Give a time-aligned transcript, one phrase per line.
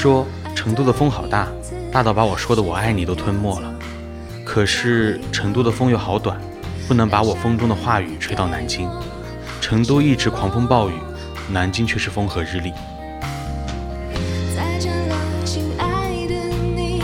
[0.00, 1.46] 他说成都的风好大，
[1.92, 3.70] 大到把我说的我爱你都吞没了。
[4.46, 6.40] 可是成都的风又好短，
[6.88, 8.88] 不能把我风中的话语吹到南京。
[9.60, 10.94] 成都一直狂风暴雨，
[11.50, 12.72] 南京却是风和日丽。
[14.56, 16.34] 再见了，亲爱的
[16.74, 17.02] 你，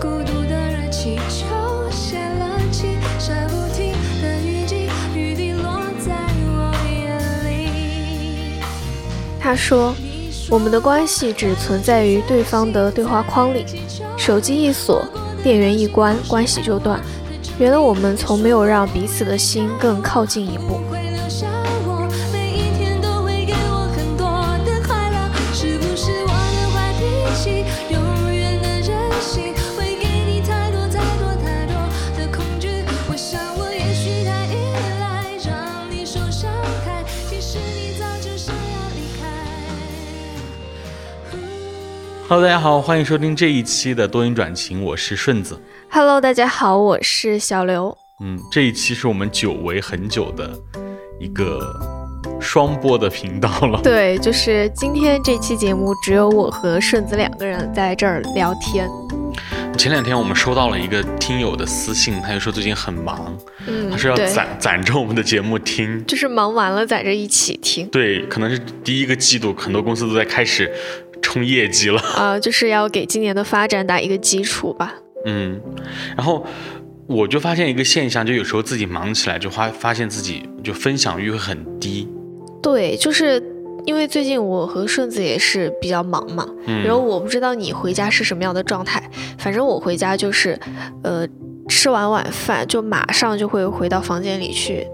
[0.00, 1.44] 孤独的热气球
[1.90, 3.92] 泄了气，下不停
[4.22, 8.62] 的雨季，雨滴落在我眼里。
[9.38, 9.94] 他说
[10.52, 13.64] ：“我们的关系只存在于对方的对话框里，
[14.18, 15.02] 手机一锁，
[15.42, 17.00] 电源一关，关系就断。
[17.58, 20.78] 原来我们从没有让彼此的心更靠近一步。
[42.32, 45.60] Hello，大家好，欢迎收听这一期的多云转晴，我是顺子。
[45.90, 47.94] Hello，大家好，我是小刘。
[48.24, 50.50] 嗯，这一期是我们久违很久的
[51.20, 51.60] 一个
[52.40, 53.78] 双播的频道了。
[53.84, 58.88] 对，就是今天这期节目只有我和顺子两个人在这儿聊天。
[59.76, 63.36] 前两天我们收到了一个听友的私信，他就说最近很忙，
[63.66, 66.02] 嗯，他说要，攒攒着我们的节目听。
[66.06, 67.86] 就是忙完了攒着一起听。
[67.88, 70.70] 对，可能是第一个季度，很多公司都在开始
[71.32, 71.98] 冲业绩了。
[72.00, 74.94] 啊、就是要给今年的发展打一个基础吧。
[75.24, 75.60] 嗯，
[76.16, 76.44] 然后
[77.06, 82.08] 我就发现一个现象，就有时候自己忙起来，就发发现自己就分享欲会很低。
[82.62, 83.42] 对，就是
[83.86, 89.02] 因为最近我和顺子也是比较忙嘛，嗯，然后我不知道你回家是什么样的状态，
[89.38, 90.58] 反正我回家就是，
[91.02, 91.26] 呃，
[91.68, 94.86] 吃完晚饭就马上就会回到房间里去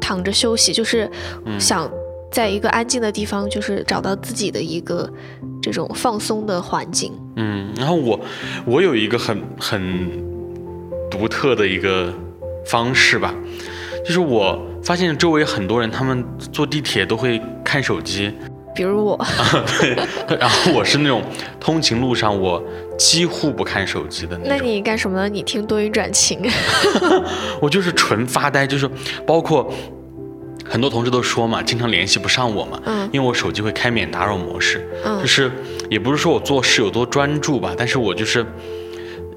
[0.00, 1.10] 躺着休息，就是
[1.44, 1.90] 嗯想
[2.30, 5.10] 在一个安静的地方，就是找到自己的一个
[5.62, 7.12] 这种放松的环境。
[7.36, 8.20] 嗯，然后我
[8.64, 10.10] 我有一个很很
[11.10, 12.12] 独特的一个
[12.66, 13.34] 方式吧，
[14.04, 18.32] 就是我发现周围很多人他们坐地铁都会看手机，
[18.74, 19.26] 比如我，
[19.80, 19.96] 对
[20.38, 21.22] 然后我是那种
[21.58, 22.62] 通勤路上我
[22.98, 25.28] 几乎不看手机的那种，那你干什么呢？
[25.28, 26.40] 你听多云转晴。
[27.60, 28.88] 我就是纯发呆，就是
[29.26, 29.72] 包括
[30.68, 35.50] 很多同事都说嘛，经常联系不上我嘛，嗯因为我手机会开免打扰模式，嗯就是
[35.88, 38.44] 也不是说我做事有多专注吧，但是我就是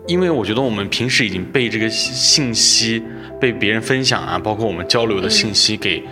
[0.07, 3.01] 因为我觉得我们平时已经被这个信信息
[3.39, 6.03] 被别人分享啊，包括我们交流的信息给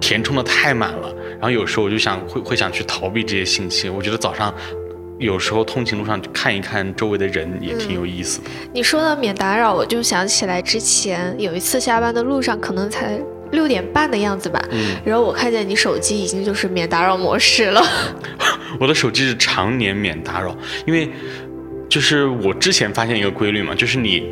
[0.00, 4.52] 填充的太满了，然后有时候我就想会 会想去逃避这些信息，我觉得早上。
[5.18, 8.50] 有时候通勤路上看一看周围的人也挺有意思的。
[8.72, 13.20] 你说到免打扰，我就想起来之前有一次下班的路上，可能才
[13.52, 17.82] 六点半的样子吧，嗯，然后我看见你手机已经就是免打扰模式了。
[18.80, 21.10] 我的手机是常年免打扰，因为
[21.88, 24.24] 就是我之前发现一个规律嘛，就是你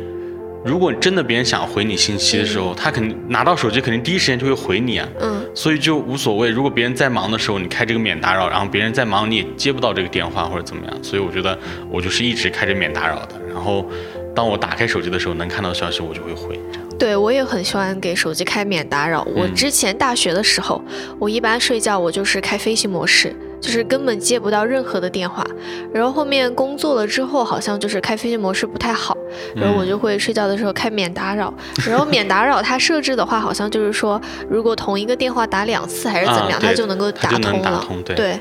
[0.65, 6.49] 如果真的别人想回你信息的时候，他肯定拿到手机肯定第一时间就会回你啊，嗯，所以就无所谓。
[6.49, 11.57] 如果别人在忙的时候你开这个免打扰，然后别人在忙你也接不到这个电话或者怎么样，所以我觉得
[11.89, 13.87] 我就是一直开着免打扰的，然后
[14.35, 16.59] 当我打开手机的时候能看到消息我就会回。
[17.01, 19.27] 对我也很喜欢给手机开免打扰。
[19.35, 20.79] 我嗯之前大学的时候，
[21.17, 25.43] 我一般睡觉我就是开飞行模式，就是根本接不到任何的电话。
[25.91, 29.17] 然后后面工作了之后，好像就是开飞行模式不太好，
[29.55, 31.51] 然后我就会睡觉的时候开免打扰。
[31.87, 37.83] 然后免打扰它设置的话，好像就是说，如果同一个电话打两次还是怎么样，啊它就能够打通了。
[37.83, 38.39] 通对对，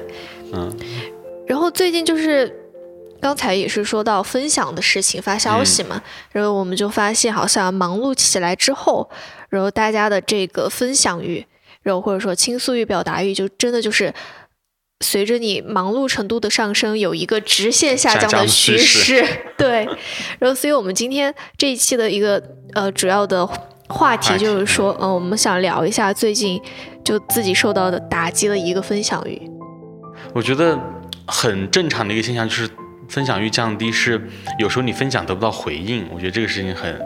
[0.52, 0.70] 嗯
[1.46, 2.59] 然后最近就是
[3.20, 9.10] 刚才也是说到分享的事情，发消息嘛，然后我们就发现好像忙碌起来之后，
[9.48, 11.46] 然后大家的这个分享欲，
[11.82, 14.12] 然后或者说倾诉欲、表达欲，就真的就是。
[15.02, 19.88] 随着你忙碌程度的上升，有一个直线下降的趋趋势势， 对。
[20.38, 22.42] 然后，所以我们今天这一期的一个
[22.74, 26.60] 呃主要的话题话题就是说，嗯、我们想聊一下最近
[27.02, 29.40] 就自己受到的打击的一个分享欲。
[30.34, 30.78] 我觉得
[31.26, 32.68] 很正常的一个现象就是
[33.10, 34.20] 分享欲降低，是
[34.58, 36.98] 有时候你分享得不到回应，我觉得这个事情很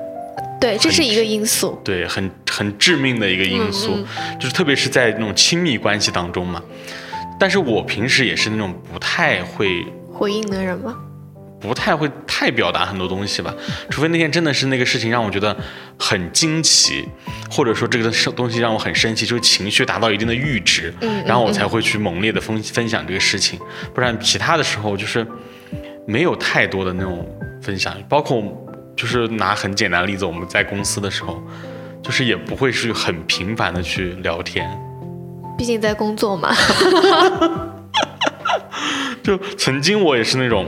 [0.60, 1.80] 对，这是一个因素。
[1.84, 6.62] 对，很很致命的一个因素，嗯就是特别是在那种亲密关系当中嘛。
[7.40, 10.94] 但是我平时也是那种不太会、回应的人吗？
[11.60, 13.54] 不太会太表达很多东西吧，
[13.88, 15.56] 除非那天真的是那个事情让我觉得
[15.98, 17.02] 很惊奇，
[17.50, 23.58] 或者说这个东西让我很生气，就是情绪达到一定的阈值，嗯然后我才会去猛烈的分分享这个事情，
[23.94, 25.26] 不然其他的时候就是
[26.06, 27.26] 没有太多的那种
[27.62, 28.42] 分享，包括
[28.94, 31.42] 就是拿很简单的例子，我们在公司的时候，
[32.02, 34.68] 就是也不会是很频繁的去聊天，
[35.56, 36.54] 毕竟在工作嘛。
[39.22, 40.66] 就曾经我也是那种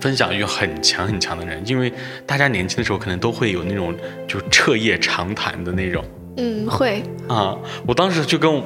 [0.00, 1.92] 分享欲很强很强的人，因为
[2.26, 3.94] 大家年轻的时候可能都会有那种
[4.26, 6.04] 就彻夜长谈的那种
[6.36, 7.56] 嗯，会，啊。
[7.86, 8.60] 我当时就跟我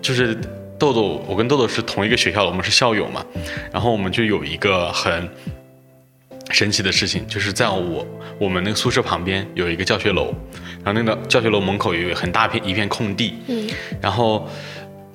[0.00, 0.34] 就是
[0.78, 3.24] 豆豆，我跟豆豆是同一个学校的，我们是校友嘛，
[3.72, 5.28] 然后我们就有一个很。
[6.52, 8.06] 神奇的事情就是在我
[8.38, 10.32] 我们那个宿舍旁边有一个教学楼，
[10.84, 13.68] 然后那个教学楼门口有很大片一片空地，嗯
[14.00, 14.48] 然后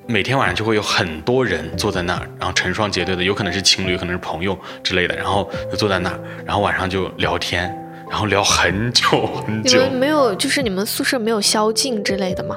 [0.06, 7.74] 每天晚上就会有很多人坐在那儿，然后成双结对的，有可能是情侣，有可能是朋友之类的，然后就坐在那儿，然后晚上就聊天，
[8.10, 9.78] 然后聊很久很久。
[9.78, 12.56] 你们没有，就是你们宿舍没有宵禁之类的吗？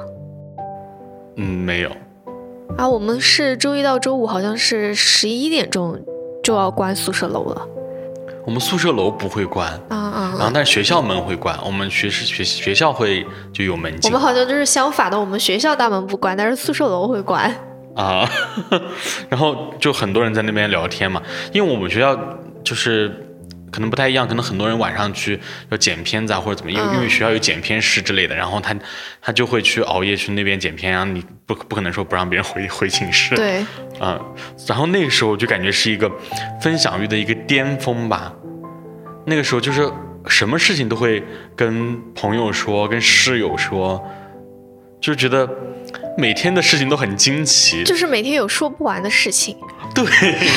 [1.36, 1.90] 嗯，没有。
[2.76, 5.98] 啊，我们是周一到周五，好像是十一点钟
[6.42, 7.66] 就要关宿舍楼了。
[8.44, 10.50] 我们宿舍楼不会关，啊啊然后啊！
[10.54, 17.52] 但是学校门会关，我们学是学学校会就有门禁我们好像就是相反的，我们学校大门不关，但是宿舍楼会关。
[17.96, 18.28] 啊，
[19.28, 21.20] 然后就很多人在那边聊天嘛，
[21.52, 22.16] 因为我们学校
[22.62, 23.25] 就是
[23.70, 25.38] 可能不太一样，可能很多人晚上去
[25.70, 28.74] 要剪片子啊或者怎么，因为、嗯因为学校有剪片室之类的，然后他
[29.20, 33.60] 他就会去熬夜去那边剪片，然后你不不可能说不让别人回 回寝室，对，
[33.98, 34.20] 啊，
[34.66, 36.10] 然后那个时候就感觉是一个
[36.60, 38.32] 分享欲的一个巅峰吧。
[39.26, 39.90] 那个时候就是
[40.28, 41.22] 什么事情都会
[41.56, 44.02] 跟朋友说，跟室友说，
[45.00, 45.48] 就觉得
[46.16, 47.84] 每天的事情都很惊奇。
[47.84, 49.56] 就是每天有说不完的事情。
[49.94, 50.04] 对，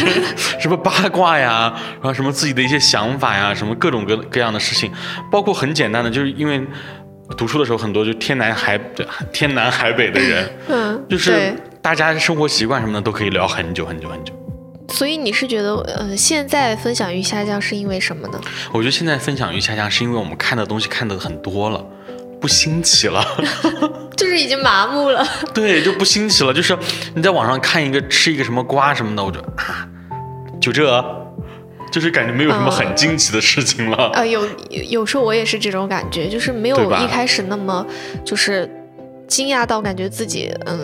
[0.60, 4.92] 什么八卦呀，然后什么自己的一些想法呀，什么各种各各样的事情，
[5.32, 6.62] 包括很简单的，就是因为
[7.38, 8.80] 读书的时候很多就天南海
[9.32, 11.56] 天南海北的人，嗯，就是。
[11.82, 14.34] 大家生活习惯什么的都可以聊很久很久很久。
[14.90, 18.42] 所以你是觉得，呃，现在分享欲下降是因为什么呢？
[18.74, 21.82] 我觉得现在分享欲下降，是因为我们看的东西看的很多了，
[22.40, 23.26] 不新奇了。
[24.16, 25.26] 就是已经麻木了。
[25.54, 26.54] 对，就不新奇了。
[26.54, 26.78] 就是
[27.16, 29.88] 你在网上看一个吃一个什么瓜什么的，我就啊，
[30.60, 31.06] 就这，
[31.92, 34.10] 就是感觉没有什么很惊奇的事情了。
[34.14, 37.86] 呃，有有有时候我也是这种感觉，就是没有一开始那么
[38.26, 38.70] 就是
[39.28, 40.80] 惊讶到感觉自己嗯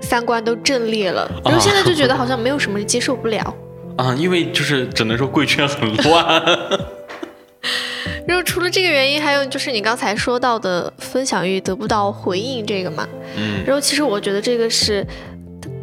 [0.00, 3.54] 三观都震裂了，然后现在就觉得好像没有什么接受不了。
[3.96, 6.42] 啊，因为就是只能说贵圈很乱。
[8.30, 13.04] 然后除了这个原因，还有就是你刚才说到的分享欲得不到回应这个嘛，
[13.36, 15.04] 嗯然后其实我觉得这个是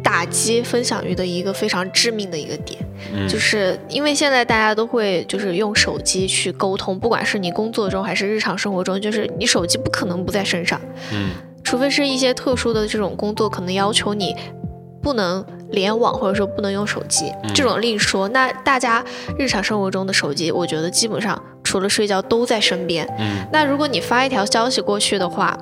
[0.02, 2.80] 打击分享欲的一个非常致命的一个点。
[3.12, 10.80] 嗯，就是因为现在大家都会就是用手机去沟通，不管是你工作中还是日常生活中，就是你手机不可能不在身上，
[11.12, 14.34] 嗯除非是一些特殊的这种工作，可能要求你
[15.02, 18.28] 不能联网或者说不能用手机，嗯这种另说。
[18.28, 19.04] 那大家
[19.38, 23.06] 日常生活中的手机，我觉得基本上除了睡觉都在身边。
[23.18, 25.58] 嗯那如果你发一条消息过去的话，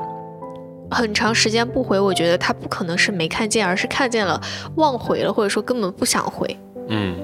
[0.90, 4.40] 很长时间不回，我觉得他不可能是没看见，而是看见了
[4.76, 6.56] 忘回了，或者说根本不想回。
[6.88, 7.16] 嗯，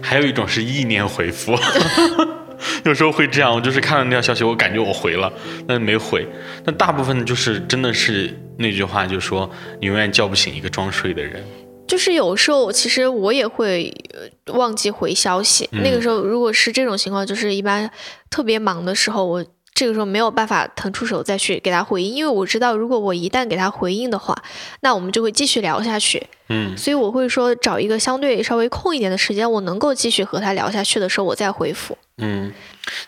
[0.00, 1.54] 还有一种是意念回复。
[2.84, 5.30] 有时候会这样，我就是看到那条消息，我感觉我回了，
[5.66, 6.26] 但是没回。
[6.64, 9.48] 但大部分就是真的是那句话，就是说
[9.80, 11.42] 你永远叫不醒一个装睡的人。
[11.90, 15.68] 就是有时候，其实我也会呃忘记回消息。
[15.72, 17.90] 嗯那个时候，如果是这种情况，就是一般
[18.30, 19.44] 特别忙的时候，我
[19.74, 24.40] 这个时候没有办法腾出手再去给他回应，因为我知道，如果我一旦给他回应的话，
[24.82, 26.24] 那我们就会继续聊下去。
[26.48, 31.98] 嗯所以我会说，找一个相对稍微空一点的时间，我能够继续和他聊下去的时候，我再回复。
[32.18, 32.52] 嗯，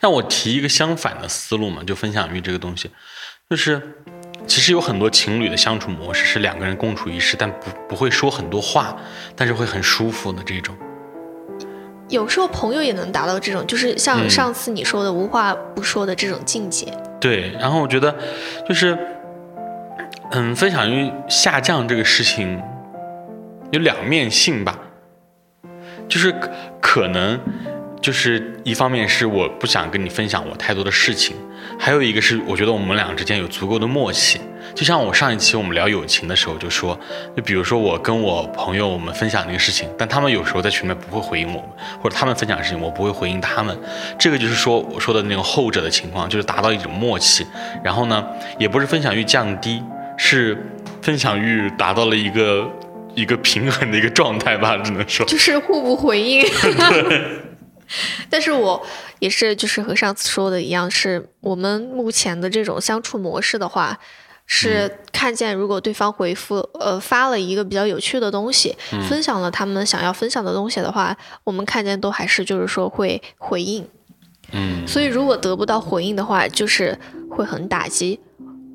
[0.00, 2.90] 那我提一个相反的思路嘛，就分享欲这个东西，
[3.48, 3.80] 就是
[4.46, 8.96] 其实有很多情侣的相处模式是两个人共处一室，但不不会说很多话，
[9.34, 10.76] 但是会很舒服的这种。
[12.08, 16.87] 有时候朋友也能达到这种，就是像嗯上次你说的无话不说的这种境界。
[17.18, 18.14] 对，然后我觉得
[18.68, 18.99] 就是，
[20.32, 22.61] 嗯，分享欲下降这个事情
[23.70, 24.78] 有两面性吧，
[26.06, 27.40] 就是可可能
[28.02, 31.37] 就是一方面是我不想跟你分享我太多的事情，
[31.78, 34.40] 还有一个是我觉得我们俩之间有足够的默契。
[34.75, 36.99] 就像我上一期我们聊友情的时候就说，
[37.37, 41.62] 就比如说我跟我朋友我们分享那个事情，但他们有时候在群里面不会回应我们，
[42.00, 43.78] 或者他们分享的事情我不会回应他们，
[44.18, 47.47] 这个就是说我说的那种后者的情况，就是达到一种默契。
[47.85, 48.26] 然后呢，
[48.59, 49.82] 也不是分享欲降低，
[50.16, 50.56] 是
[51.02, 52.68] 分享欲达到了一个
[53.14, 55.26] 一个平衡的一个状态吧，只能说。
[55.26, 56.44] 就是互不回应。
[58.30, 58.84] 但是我
[59.18, 63.99] 也是，就是和上次说的一样，是我们目前的这种相处模式的话，
[64.46, 68.76] 是看见如果对方回复呃发了一个比较有趣的东西，
[69.08, 73.87] 分享了他们想要分享的东西的话，我们看见都还是就是说会回应。
[74.52, 74.87] 嗯。
[74.87, 76.99] 所以如果得不到回应的话，就是
[77.30, 78.18] 会很打击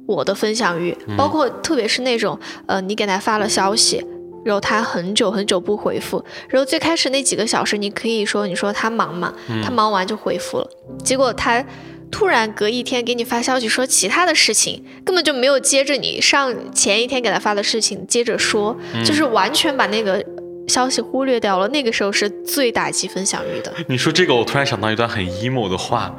[0.08, 4.04] 我的分享欲，包括特别是那种呃，你给他发了消息，
[4.48, 10.70] 然后他很久很久不回复，然后最开始那几个小时，你可以说你说他忙嘛，他忙完就回复了，
[11.04, 11.62] 结果他
[12.10, 18.74] 突然隔一天给你发消息说其他的事情，根本就没有接着你上前一天给他发的事情接着说，
[19.04, 20.24] 就是完全把那个
[20.70, 21.68] 消息忽略掉了。
[21.68, 23.74] 那个时候是最打击分享欲的。
[23.88, 26.16] 你说这个，我突然想到一段很 emo 的话，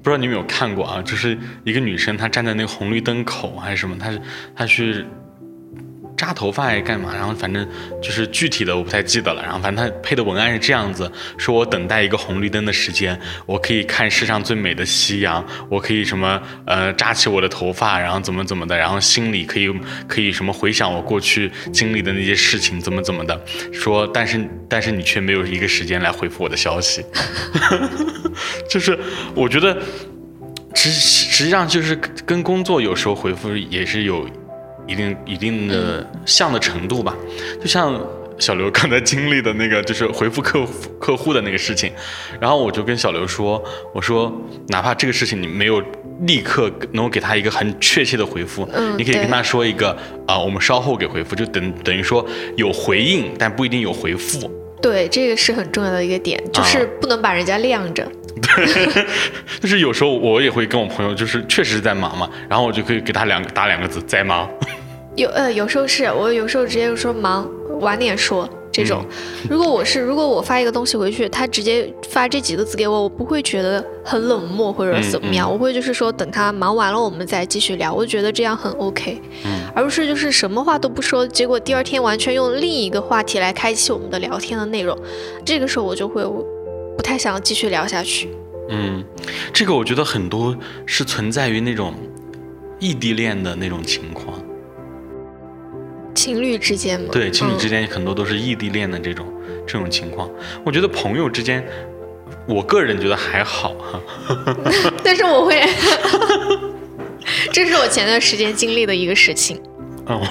[0.00, 1.02] 不知道你有没有看过啊？
[1.02, 4.20] 就是一个女生，她站在那个红绿灯口还是什么，她是
[4.54, 5.04] 她去
[6.24, 7.14] 扎头发还是干嘛？
[7.14, 7.66] 然后反正
[8.00, 9.42] 就是具体的我不太记得了。
[9.42, 19.70] 然后反正他配的文案是这样子：说我等待一个红绿灯的时间，我可以看世上最美的夕阳，我可以什么呃扎起我的头发，然后怎么怎么的，然后心里可以
[20.08, 23.38] 可以什么回想我过去经历的那些事情，怎么怎么的。
[23.72, 27.04] 说但是但是你却没有一个时间来回复我的消息。
[28.68, 28.98] 就是
[29.34, 29.76] 我觉得，
[30.74, 31.94] 实实际上就是
[32.26, 34.28] 跟工作有时候回复也是有
[34.86, 37.14] 一定一定的像的程度吧。
[37.60, 38.00] 就像
[38.38, 41.92] 小刘刚才经历的那个，就是回复客户客户的那个事情，
[42.40, 43.62] 然后我就跟小刘说，
[43.92, 44.32] 我说
[44.68, 45.82] 哪怕这个事情你没有
[46.22, 52.26] 立刻能够给他一个很确切的回复，嗯你可以跟他说一个啊、我们稍后给回复，就等等于说
[52.56, 54.50] 有回应，但不一定有回复。
[54.82, 58.06] 对，这个是很重要的一个点，就是不能把人家晾着。
[59.60, 64.48] 就是有时候我也会跟我朋友，就是确实是在忙嘛，然后我就可以给他两个打两个字，在忙。
[65.16, 67.48] 有呃，有时候是我有时候直接就说忙，
[67.80, 69.04] 晚点说这种。
[69.48, 79.20] 如果我是如果我发一个东西回去，他直接发这几个字给我，我不会觉得很冷漠或者怎么样，我会就是说等他忙完了我们再继续聊，我觉得这样很 OK，、
[79.72, 84.98] 而不是就是什么话都不说，结果第二天完全用另一个话题来开启我们的聊天的内容，
[85.44, 86.24] 这个时候我就会
[87.04, 88.30] 太想继续聊下去。
[88.70, 89.04] 嗯，
[89.52, 90.56] 这个我觉得很多
[90.86, 91.94] 是存在于那种
[92.80, 94.42] 异地恋的那种情况，
[96.14, 99.26] 情侣之间嘛，对，情侣之间，很多都是异地恋的这种
[99.66, 100.30] 这种情况。
[100.64, 101.62] 我觉得朋友之间，
[102.48, 104.00] 我个人觉得还好哈。
[105.04, 105.62] 但是我会，
[107.52, 109.60] 这是我前段时间经历的一个事情。
[110.06, 110.26] 嗯，我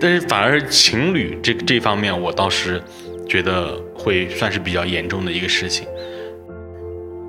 [0.00, 2.82] 但是反而情侣这这方面，我倒是
[3.28, 5.86] 觉得会算是比较严重的一个事情。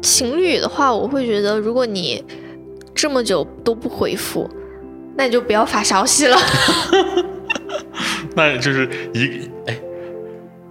[0.05, 2.23] 情侣的话，我会觉得，如果你
[2.93, 4.47] 这么久都不回复，
[5.17, 6.37] 那你就不要发消息了。
[8.35, 9.79] 那就是一哎，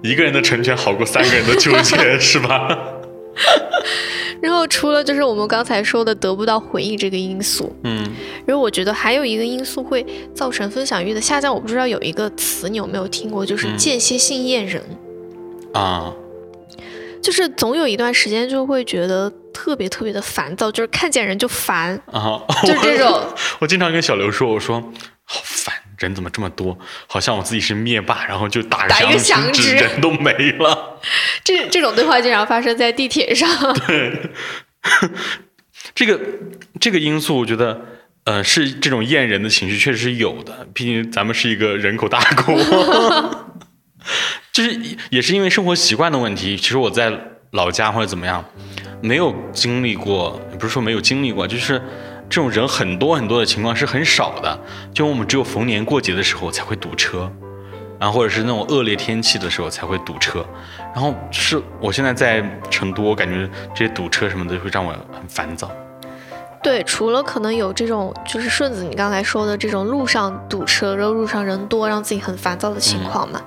[0.03, 2.69] 一个人的成全好过三个人的纠结，是吧？
[4.41, 8.07] 然后除了就是我们刚才说的得不到回应这个因素，嗯
[8.47, 11.53] 然后我觉得还有一个因素会造成分享欲的下降。
[11.53, 14.83] 我不知道有一个词你有没有听过，就是嗯间歇性厌人，
[15.73, 16.13] 啊，
[17.25, 21.99] 就是总有一段时间就会觉得特别特别的烦躁，就是看见人就烦。
[22.13, 23.37] 啊，就这种 我。
[23.61, 24.79] 我经常跟小刘说，我说
[25.25, 26.79] 好烦，人怎么这么多？
[27.07, 31.01] 好像我自己是灭霸，然后就打打一个响响指人都没了。
[31.43, 33.49] 这这种对话经常发生在地铁上。
[33.89, 34.31] 对
[35.95, 36.21] 这个
[36.79, 37.87] 这个因素，我觉得。
[38.27, 42.57] 呃，是这种厌人的情绪确实是有的，毕竟咱们是一个人口大国，
[44.55, 44.81] 就是
[45.11, 46.57] 也是因为生活习惯的问题。
[46.57, 47.13] 其实我在
[47.51, 48.43] 老家或者怎么样，
[49.01, 51.73] 没有经历过，不是说没有经历过，就是
[52.31, 54.57] 这种人很多很多的情况是很少的。
[54.95, 57.29] 就我们只有逢年过节的时候才会堵车，
[57.99, 60.47] 然后或者是那种恶劣天气的时候才会堵车。
[60.95, 65.69] 然后是我现在在成都，我感觉这些堵车什么的会让我很烦躁。
[66.65, 73.39] 对，除了可能有这种，就是顺子你刚才说的这种路上堵车，然后路上人多，让自己很烦躁的情况嘛。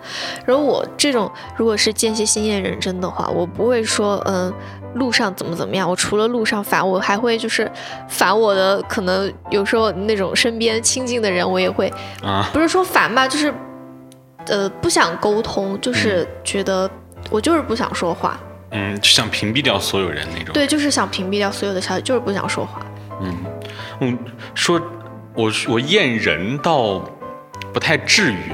[0.46, 4.54] 然后我这种如果是间歇性厌人症的话，我不会说，嗯、
[4.94, 5.90] 路上怎么怎么样。
[5.90, 7.70] 我除了路上烦，我还会就是
[8.08, 13.52] 烦我的，可能有时候那种身边亲近的人，我也会，啊，不是说烦吧，就是，
[14.46, 16.88] 呃，不想沟通，就是觉得
[17.32, 18.40] 我就是不想说话。
[18.70, 20.54] 嗯，就想屏蔽掉所有人那种。
[20.54, 22.80] 对，就是想屏蔽掉所有的消息，就是不想说话。
[24.00, 24.18] 嗯，
[24.54, 24.82] 说
[25.34, 27.00] 我我厌人倒
[27.74, 28.52] 不太至于，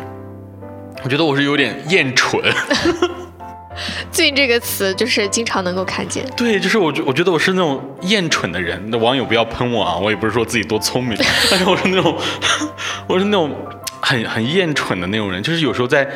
[1.03, 2.41] 我觉得我是有点厌蠢。
[4.11, 6.23] 最近这个词就是经常能够看见。
[6.37, 8.79] 对，就是我觉我觉得我是那种厌蠢的人。
[8.91, 11.17] 那网友不要喷我啊，我也不是说自己多聪明，
[11.49, 12.15] 但是我是那种
[13.07, 13.51] 我是那种
[13.99, 15.41] 很很厌蠢的那种人。
[15.41, 16.07] 就是有时候在，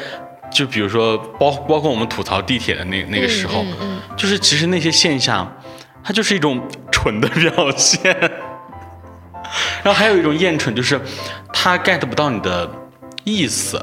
[0.52, 5.52] 就比如说包包括我们吐槽地铁的那那个时候，嗯嗯就是其实那些现象，
[6.04, 8.16] 它就是一种蠢的表现。
[9.88, 11.00] 然后还有一种厌蠢，就是
[11.54, 12.70] 他 get 不到你的
[13.24, 13.80] 意思，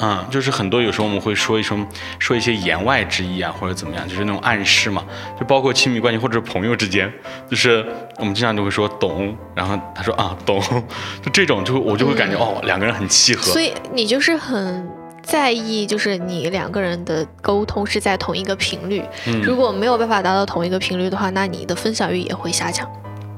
[0.00, 1.86] 嗯，就是很多有时候我们会说一声
[2.18, 5.04] 说一些言外之意啊，或者怎么样，就是那种暗示嘛，
[5.38, 7.08] 就包括亲密关系或者是朋友之间，
[7.48, 7.86] 就是
[8.16, 10.60] 我们经常就会说懂，然后他说啊懂，
[11.22, 14.84] 就这种就我就会感觉、哦两个人很契合，所以你就是很
[15.22, 19.00] 在意就是你两个人的沟通是在同一个频率。
[19.28, 22.84] 嗯，如果没有办法达到同一个频率的话，那你的分享欲也会下降。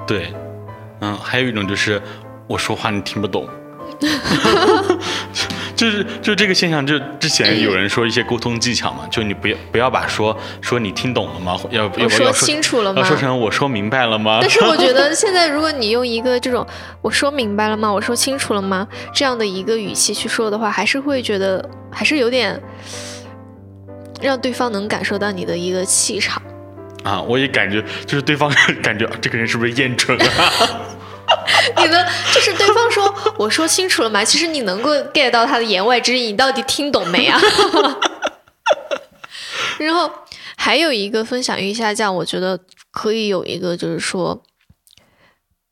[0.06, 0.32] 对，
[1.00, 2.00] 嗯，还有一种就是
[2.46, 3.48] 我说话你听不懂，
[5.76, 11.56] 就是就这个现象，就之前有人说一些沟通技巧嘛，就你不要不要把说说你听懂了吗？
[11.70, 13.06] 要要不我要说清楚了吗要？
[13.06, 14.38] 说成我说明白了吗？
[14.42, 16.66] 但是我觉得现在，如果你用一个这种
[17.00, 17.92] “我说明白了吗？
[17.92, 22.60] 我说清楚了吗”这样的一个语气去说的话，还是会觉得还是有点
[24.20, 26.42] 让对方能感受到你的一个气场。
[27.08, 30.52] 啊，我也感觉就是对方 感觉啊这个人是不是厌蠢啊？
[31.82, 37.40] 你的就是对方说“我说清楚了吗”，其实你能够 get 到他的言外之意，你到底听懂没啊？
[39.78, 40.10] 然后
[40.56, 42.58] 还有一个分享欲下降，我觉得
[42.90, 44.42] 可以有一个就是说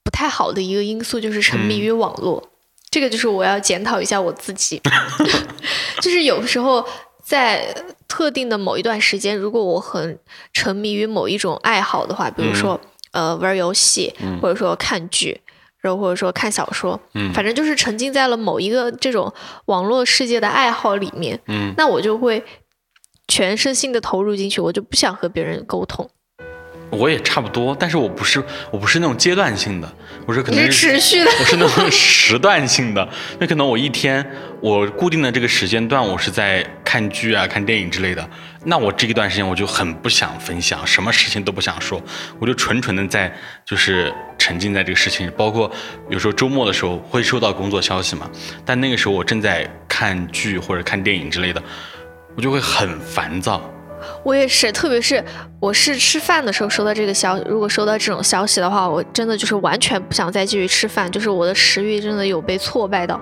[0.02, 2.50] 不太好的一个因素，就是沉迷于网络。
[2.90, 4.80] 这个就是我要检讨一下我自己，
[6.00, 6.86] 就是有时候
[7.22, 7.74] 在
[8.08, 10.18] 特定的某一段时间，如果我很
[10.52, 12.80] 沉迷于某一种爱好的话，比如说、
[13.12, 15.40] 呃玩游戏，或者说看剧，
[15.80, 17.32] 然后或者说看小说，嗯。
[17.32, 19.32] 反正就是沉浸在了某一个这种
[19.66, 21.74] 网络世界的爱好里面，嗯。
[21.76, 22.44] 那我就会
[23.28, 26.08] 全身心的投入进去，我就不想和别人沟通。
[26.90, 29.92] 我也差不多，但是我不是我不是那种阶段性的，
[30.24, 34.24] 我是可你能是持续的，我是那种时段性的，那可能我一天
[34.60, 38.28] 我固定的这个时间段，我是在看剧啊、看电影之类的。
[38.64, 42.02] 那我这一段时间我就很不想分享，什么事情都不想说，
[42.38, 43.32] 我就纯纯的在
[43.64, 45.70] 就是沉浸在这个事情，包括
[46.08, 48.30] 有时候周末的时候会收到工作消息嘛，
[48.64, 51.62] 但那个时候我正在看剧或者看电影之类的，
[52.36, 53.60] 我就会很烦躁。
[54.22, 55.22] 我也是，特别是
[55.60, 63.20] 我是吃饭的时候收到这个消息，如果收到这种消息的话，我真的就是完全不想再继续吃饭，就是我的食欲真的有被挫败到。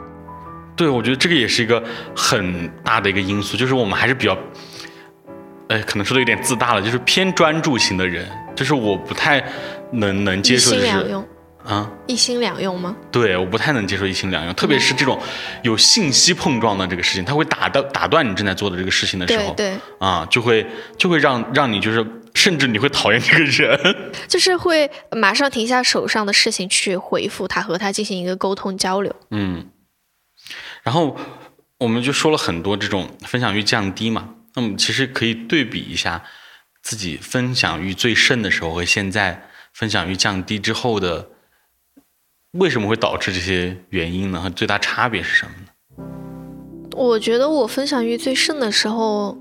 [0.76, 1.82] 对，我觉得这个也是一个
[2.16, 4.36] 很大的一个因素，就是我们还是比较，
[5.68, 9.42] 哎，可能说的有点自大了，就是偏专注型的人，就是我不太
[9.92, 10.86] 能能接受，就是
[11.64, 12.94] 啊，一心两用吗？
[13.10, 15.18] 对，我不太能接受一心两用，特别是这种
[15.62, 20.66] 有信息碰撞的这个事情，它会打断打断你正在做的这个事情的时候，对对，啊，就会
[20.98, 23.96] 就会让让你就是，甚至你会讨厌这个人，
[24.28, 29.14] 就是会马上停下手上的事情去回复他，和他进行一个沟通交流。
[29.30, 29.70] 嗯，
[30.82, 31.16] 然后
[31.78, 36.22] 我们就说了很多这种分享欲降低嘛，那么其实可以对比一下
[36.82, 41.28] 自己分享欲最盛的时候和现在分享欲降低之后的，
[42.54, 44.40] 为什么会导致这些原因呢？
[44.40, 46.04] 和最大差别是什么呢？
[46.96, 49.36] 我觉得我分享欲最盛的时候，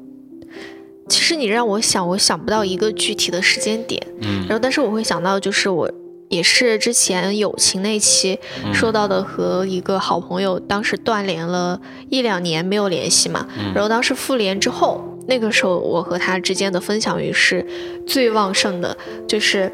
[1.08, 4.02] 其实你让我想，我想不到一个具体的时间点。
[4.22, 5.92] 嗯然后，但是我会想到，就是我
[6.30, 13.48] 也是之前友情那期嗯说到的，和一个好朋友当时断联了一两年没有联系嘛。
[13.60, 17.64] 嗯然后当时复联之后，那个时候我和他之间的分享欲是
[18.08, 18.98] 最旺盛的，
[19.28, 19.72] 就是。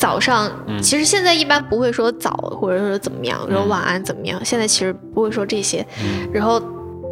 [0.00, 0.80] 早上，嗯。
[0.82, 5.86] 其实现在一般不会说早，或者说怎么样，然后晚安怎么样，现在其实不会说这些。
[6.02, 6.26] 嗯。
[6.32, 6.60] 然后，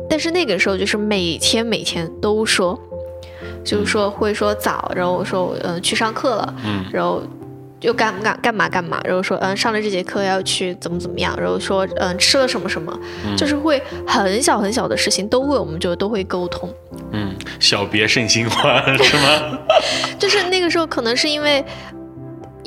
[0.09, 2.79] 但是那个时候就是每天每天都说，
[3.63, 6.85] 就是说会说早，然后我说嗯、呃去上课了，嗯。
[6.91, 7.23] 然后
[7.81, 12.99] 又干干干嘛干嘛，然后说嗯上了这节课要去怎么怎么样，然后说嗯吃了什么什么，
[13.37, 16.69] 就是会很小很小的事情都会我们就都会沟通，
[17.13, 19.59] 嗯，小别胜新欢是吗？
[20.19, 21.65] 就是那个时候可能是因为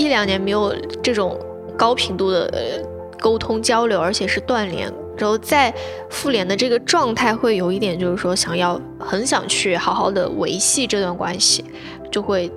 [0.02, 1.40] 一两年没有这种
[1.78, 2.84] 高频度的呃
[3.20, 4.92] 沟通交流，而且是断联。
[5.18, 5.72] 然后在
[6.10, 11.64] 复联的这个状态会有一点，就是说想要很想去好好的维系这段关系，
[12.12, 12.50] 就会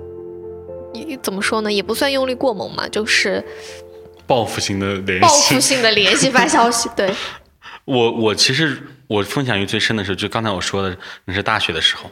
[0.91, 3.43] 你怎么说呢，也不算用力过猛嘛，就是
[4.25, 5.59] 报复性的联系报复。
[5.59, 6.89] 性的联系发消息。
[6.97, 7.13] 对，
[7.83, 8.75] 我我其实
[9.07, 12.09] 我分享欲最深的时候，就刚才我说的，那是大学的时候，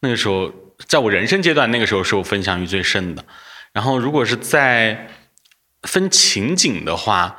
[0.00, 0.50] 那个时候
[0.86, 3.24] 在我人生阶段，那个时候是我分享欲最深的。
[3.74, 5.08] 然后如果是在
[5.82, 7.36] 分情景的话，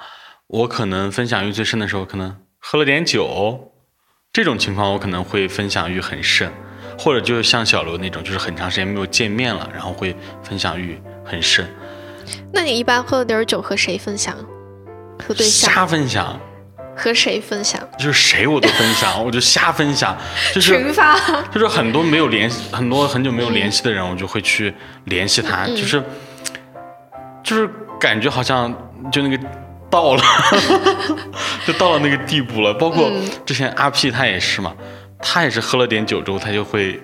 [0.48, 3.72] 我可能分享欲最深的时候，可能喝了点酒，
[4.32, 6.52] 这种情况我可能会分享欲很深，
[7.00, 11.68] 或者就是像小刘那种，就是很长时间没有见面了，然后会分享欲很深，
[12.54, 14.36] 那你一般喝了点酒和谁分享？
[15.26, 15.74] 和对象？
[15.74, 16.38] 瞎分享，
[16.96, 17.82] 和谁分享？
[17.98, 20.16] 就是谁我都分享，我就瞎分享，
[20.54, 21.18] 就是群发。
[21.52, 24.74] 就是很多没有联系，很多很久没有联系的人，我就会去
[25.06, 26.04] 联系他，嗯就是
[27.46, 28.74] 就是感觉好像
[29.12, 29.42] 就那个
[29.90, 30.24] 到了，
[31.66, 32.74] 就到了那个地步了。
[32.74, 33.30] 包括嗯。
[33.46, 34.74] 之前阿 P 他也是嘛，
[35.20, 37.00] 他也是喝了点酒之后，他就会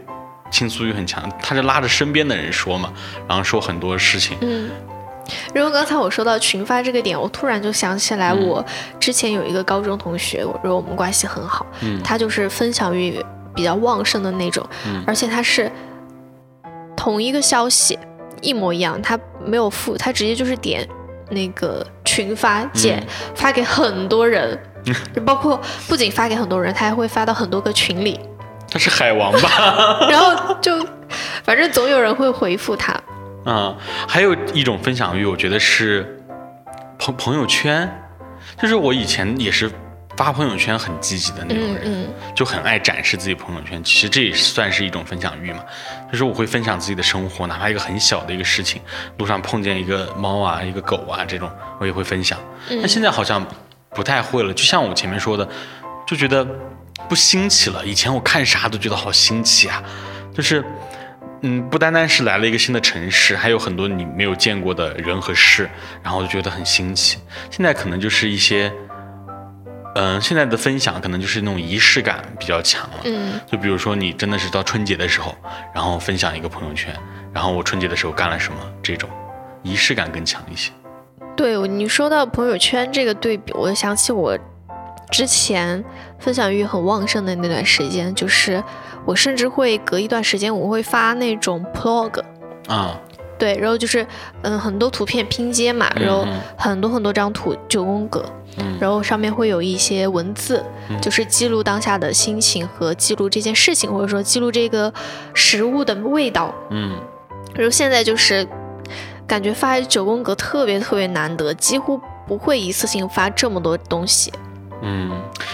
[0.50, 2.92] 倾诉欲很强，他是拉着身边的人说嘛，
[3.28, 4.36] 然后说很多事情。
[4.42, 4.72] 嗯，
[5.54, 8.48] 然后刚才我说到群发这个点，我突然就想起来，嗯。
[8.48, 8.66] 我
[9.00, 12.02] 之前有一个高中同学，我说我们关系很好，嗯。
[12.04, 15.04] 他就是分享欲比比较旺盛的那种，嗯。
[15.06, 15.72] 而且他是
[16.98, 17.98] 同一个消息
[18.42, 20.88] 一模一样，他没有付，他直接就是点
[21.30, 24.60] 那个群发键、嗯发给很多人，
[25.16, 28.20] 就包括不仅发给很多人，他还会发到很多个群里，
[28.70, 30.08] 他是海王吧？
[30.10, 30.86] 然后就
[31.44, 32.94] 反正总有人会回复他。
[33.46, 33.76] 嗯，
[34.08, 36.22] 还有一种分享欲，我觉得是
[37.00, 37.90] 朋朋友圈，
[38.62, 39.72] 就是我以前也是
[40.16, 43.84] 发朋友圈很积极的那种人，嗯嗯就很爱展示自己朋友圈。
[43.84, 45.64] 其实这也算是一种分享欲嘛，
[46.12, 48.82] 就是我会分享自己的生活，哪怕一个很小的一个事情，
[49.18, 52.38] 路上碰见一个猫啊、一个狗啊这种，我也会分享。
[52.70, 53.46] 但现在好像
[53.92, 55.48] 不太会了，就像我前面说的，
[56.06, 56.46] 就觉得
[57.08, 57.86] 不新奇了。
[57.86, 59.82] 以前我看啥都觉得好新奇啊，
[60.34, 60.64] 就是。
[61.44, 65.68] 嗯，不单单是来了一个新的城市，还有很多你没有见过的人和事，
[66.04, 67.18] 然后就觉得很新奇。
[67.50, 68.72] 现在可能就是一些，
[69.96, 72.98] 嗯、现在的分享可能就是那种仪式感比较强了。
[73.04, 75.36] 嗯就比如说你真的是到春节的时候，
[75.74, 76.96] 然后分享一个朋友圈，
[77.34, 79.10] 然后我春节的时候干了什么，这种
[79.64, 80.72] 仪式感更强一些。
[81.36, 84.38] 对你说到朋友圈这个对比，我就想起我
[85.10, 85.84] 之前
[86.20, 88.64] 分享欲很旺盛的那段时间，就是
[89.06, 92.22] 我甚至会隔一段时间我会发那种 blog，
[92.68, 93.00] 啊，
[93.42, 94.06] 对，然后就是
[94.44, 98.24] 嗯很多图片拼接嘛，然后很多很多张图九宫格，
[98.60, 100.64] 嗯然后上面会有一些文字，
[101.02, 104.94] 就是记录当下的心情和记录这件事情，或者说记录这个
[105.34, 106.54] 食物的味道。
[106.70, 106.92] 嗯
[107.56, 108.48] 然后现在就是
[109.26, 114.32] 感觉发九宫格特别特别难得，几乎不会一次性发这么多东西。
[114.82, 115.12] 嗯，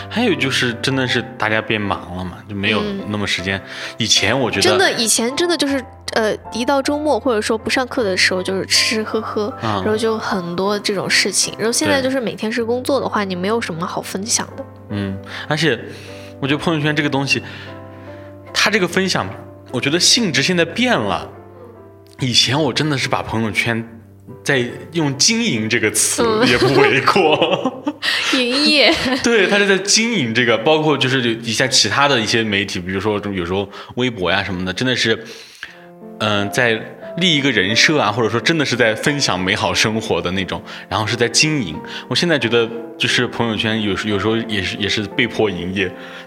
[0.10, 3.62] 还有就是真的是大家变忙了嘛，就没有嗯那么时间。
[3.98, 11.54] 以前我觉得真的，以前真的就是呃，一到周末或者说不上课的时候，就是吃吃喝喝，嗯然后就很多这种事情。
[11.58, 14.66] 然后现在就是每天是工作的话，你没有什么好分享的。
[14.90, 15.78] 嗯，而且
[16.40, 17.44] 我觉得朋友圈这个东西，
[18.54, 19.28] 它这个分享，
[19.72, 21.30] 我觉得性质现在变了。
[22.20, 23.88] 以前我真的是把朋友圈
[24.44, 24.64] 在
[24.94, 27.74] 用“经营”这个词嗯也不为过。
[28.34, 35.18] 营业， 对，他是在经营这个，包括就是以下其他的一些媒体，比如说有时候微博呀什么的，真的是，
[36.20, 36.80] 嗯、在
[37.18, 41.76] 立一个人设啊，或者说真的是在分享美好生活的那种，然后是在经营。
[42.08, 45.86] 我现在觉得就是朋友圈有时有时候也是也是被迫营业，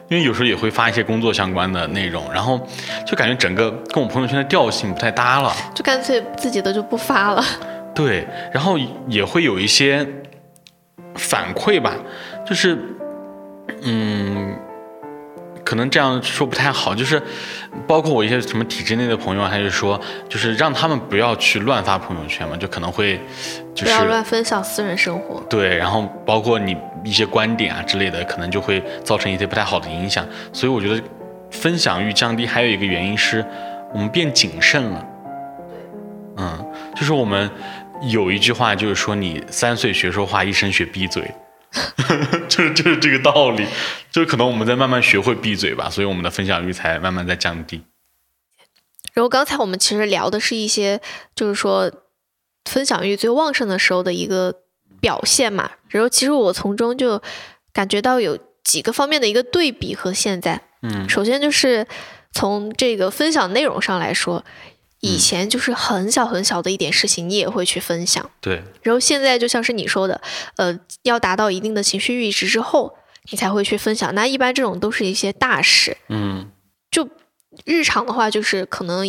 [0.08, 2.66] 因为有时候也会发一些工作相关的内容，然后
[3.06, 5.54] 就感觉整个跟我朋友圈的调性不太搭了。
[5.74, 7.44] 就干脆自己的就不发了。
[7.94, 10.06] 对，然后也会有一些
[11.16, 11.94] 反馈吧，
[12.46, 12.78] 就是，
[13.82, 14.56] 嗯，
[15.64, 17.20] 可能这样说不太好，就是
[17.86, 23.20] 包括我一些什么体制内的朋友啊，他就说，就是让他们不要去乱发朋友圈嘛，就可能会，
[23.74, 25.42] 就是不要乱分享私人生活。
[25.50, 31.02] 对，然后包括你一些观点啊之类的，可能就会造成一些不太好的影响，所以我觉得
[31.50, 33.44] 分享欲降低还有一个原因是
[33.92, 35.06] 我们变谨慎了。
[36.36, 37.50] 嗯，就是我们
[38.02, 41.34] 有一句话，就是说你三岁学说话，一生学闭嘴，
[42.48, 43.66] 就是就是这个道理。
[44.10, 47.82] 就是可能我们在慢慢学会闭嘴吧，所以我们的分享欲才慢慢在降低。
[49.12, 51.00] 然后刚才我们其实聊的是一些，
[51.34, 51.90] 就是说
[52.64, 54.54] 分享欲最旺盛的时候的一个
[55.00, 55.70] 表现嘛。
[55.88, 57.20] 然后其实我从中就
[57.72, 60.60] 感觉到有几个方面的一个对比和现在。
[60.82, 61.86] 嗯首先就是
[62.32, 64.44] 从这个分享内容上来说，
[65.00, 68.30] 以前就是很小很小的一点事情，你也会去分享。
[68.40, 70.20] 对，然后现在就像是你说的，
[70.56, 72.94] 呃，要达到一定的情绪阈值之后，
[73.30, 74.14] 你才会去分享。
[74.14, 76.50] 那一般这种都是一些大事，嗯
[76.90, 77.08] 就
[77.64, 79.04] 日常的话，就是可能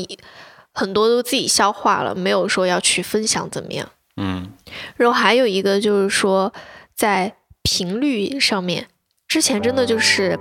[0.73, 3.89] 很多都自己消化了，没有说要去分享怎么样。
[4.17, 4.51] 嗯
[4.95, 6.53] 然后还有一个就是说，
[6.95, 8.87] 在频率上面，
[9.27, 10.39] 之前真的就是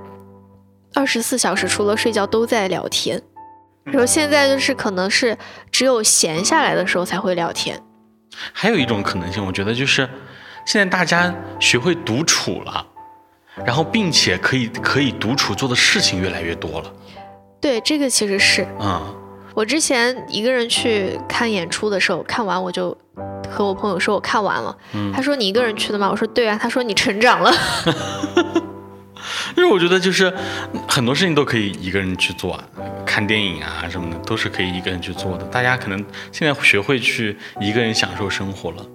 [0.94, 3.22] 二十四小时除了睡觉都在聊天，
[3.90, 5.36] 然后现在就是可能是
[5.70, 7.80] 只有闲下来的时候才会聊天。
[8.52, 10.08] 还有一种可能性，我觉得就是
[10.64, 12.86] 现在大家学会独处了，
[13.64, 16.92] 然后并且可以可以独处做的事情越来越多了。
[17.60, 19.14] 对，这个其实是嗯
[19.52, 22.96] 我之前一个人去看演出的时候，看完我就
[23.50, 26.08] 和我朋友说我看完了，嗯他说你一个人去的吗？
[26.10, 27.52] 我说对啊，他说你成长了。
[29.60, 30.32] 因为我觉得就是
[30.88, 32.64] 很多事情都可以一个人去做啊，
[33.04, 35.44] 看电影啊什么的都是可以一个人去做的。
[35.44, 38.86] 大家可能现在学会去一个人享受生活了。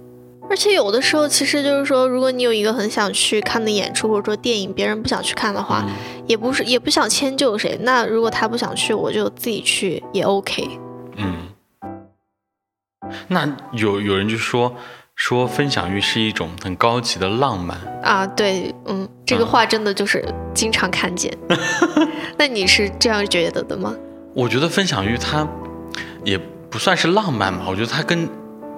[0.50, 7.78] 而且有的时候，其实就是说，如果你有一个很想去看的演出或者说电影，别人不想去看的话，嗯也不是也不想迁就谁。
[7.82, 10.68] 那如果他不想去，我就自己去也 OK。
[11.16, 11.48] 嗯，
[13.28, 14.74] 那有有人就说，
[15.16, 17.76] 说分享欲是一种很高级的浪漫。
[18.02, 20.24] 啊，对，嗯，这个嗯话真的就是
[20.54, 21.36] 经常看见。
[22.38, 23.94] 那你是这样觉得的吗？
[24.34, 25.48] 我觉得分享欲它
[26.22, 26.38] 也
[26.70, 28.28] 不算是浪漫吧，我觉得它跟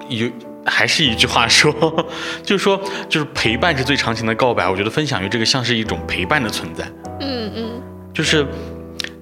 [0.08, 0.30] 有
[0.64, 1.72] 还是一句话说，
[2.44, 4.68] 就是说就是陪伴是最长情的告白。
[4.68, 6.84] 我觉得分享欲这个像是一种陪伴的存在，
[7.20, 7.82] 嗯嗯
[8.14, 8.46] 就是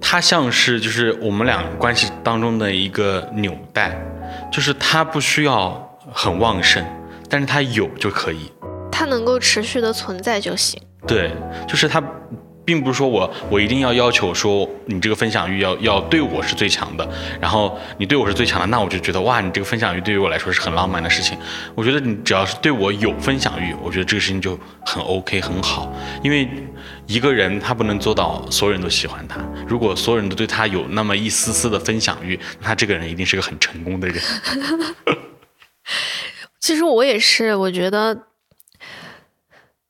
[0.01, 3.99] 它像是就是我们俩关系当中的一个纽带，
[4.53, 6.85] 就是它不需要很旺盛，
[7.29, 8.51] 但是它有就可以。
[8.91, 10.81] 它能够持续的存在就行。
[11.07, 11.31] 对，
[11.69, 12.03] 就是它，
[12.65, 17.07] 并不是说我我一定要要求说你这个分享欲要要对我是最强的，
[17.39, 21.37] 然后你对我是最强的，那我就觉得哇，你这个分享欲对于我来说是很浪漫的事情。
[21.75, 25.93] 我觉得你只要是对我有分享欲，我觉得这个事情就很 OK 很好，
[26.25, 26.49] 因为
[27.07, 34.21] 一个人他不能做到所有人都喜欢他，如果所有人都对他有那么一丝丝的分享欲，那他这个人一定是个很成功的人。
[36.67, 38.23] 其实我也是，我觉得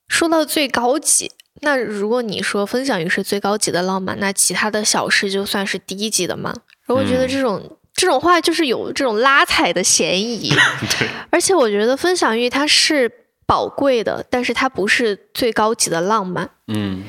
[0.09, 6.53] 说到最高级，那如果你说分享欲是最高级的浪漫，那其他的小事就算是低级的嘛？
[6.85, 10.51] 然后我觉得嗯这种、这种话就是有这种拉踩的嫌疑，
[11.01, 13.11] 对，而且我觉得分享欲它是
[13.47, 16.51] 宝贵的，但是它不是最高级的浪漫。
[16.67, 17.05] 嗯，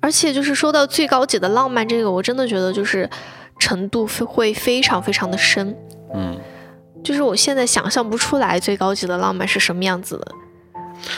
[0.00, 3.08] 而且就是说到最高级的浪漫这个，我真的觉得就是
[3.60, 5.76] 程度会非常非常的深。
[6.12, 6.40] 嗯。
[7.02, 10.32] 就是我现在想象不出来最高级的浪漫是什么样子的。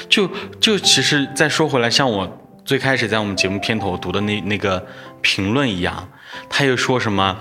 [0.09, 2.27] 就就其实再说回来，像我
[2.65, 4.85] 最开始在我们节目片头读的那那个
[5.21, 6.09] 评论一样，
[6.49, 7.37] 他又说什么，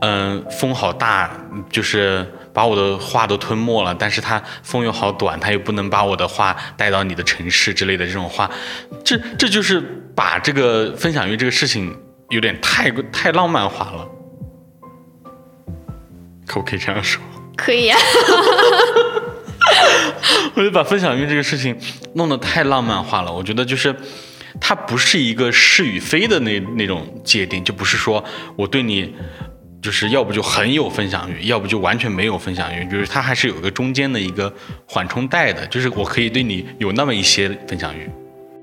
[0.00, 1.30] 嗯、风好大，
[1.70, 8.50] 就是把我的话都吞没了，但是它风又好短，它又不能把我的话带到你的城市之类的这种话，
[9.04, 9.80] 这这就是
[10.16, 11.96] 把这个分享欲这个事情
[12.30, 14.08] 有点太太浪漫化了，
[16.46, 17.22] 可不可以这样说？
[17.56, 17.98] 可以啊，
[20.54, 21.76] 我就把分享欲这个事情
[22.14, 23.32] 弄得太浪漫化了。
[23.32, 23.94] 我觉得就是
[24.60, 28.22] 它不是一个是与非的那那种界定，就不是说
[28.54, 29.14] 我对你
[29.82, 34.52] 就是要不就很有分享欲，要不就完全没有分享欲，就是它还是有一个中间的一个
[34.86, 38.08] 缓冲带的，就是我可以对你有那么一些分享欲。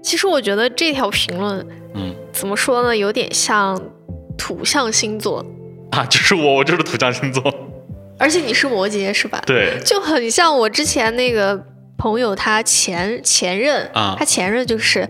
[0.02, 3.80] 其实我觉得这条评论嗯怎么说呢，有点像
[4.38, 5.46] 土象星座，
[5.92, 7.42] 啊，就是我，我就是土象星座，
[8.24, 9.44] 而且你是摩羯是吧？
[9.46, 11.62] 对，就很像我之前那个
[11.98, 15.06] 朋友，他前前任啊他前任就是。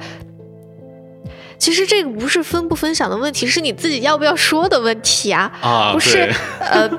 [1.60, 6.89] 其实这个不是分不分享的问题，是你自己要不要说的问题啊，啊，不是呃，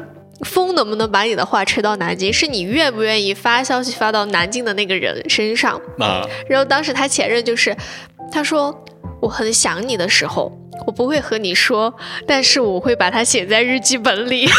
[0.41, 5.79] 风能不能把你的话吹到南京，是你愿不愿意发消息发到南京的那个人身上。
[5.99, 7.77] 啊，然后当时他前任就是，
[8.33, 8.75] 他说
[9.21, 10.51] 我很想你的时候，
[10.87, 11.95] 我不会和你说，
[12.27, 14.49] 但是我会把它写在日记本里。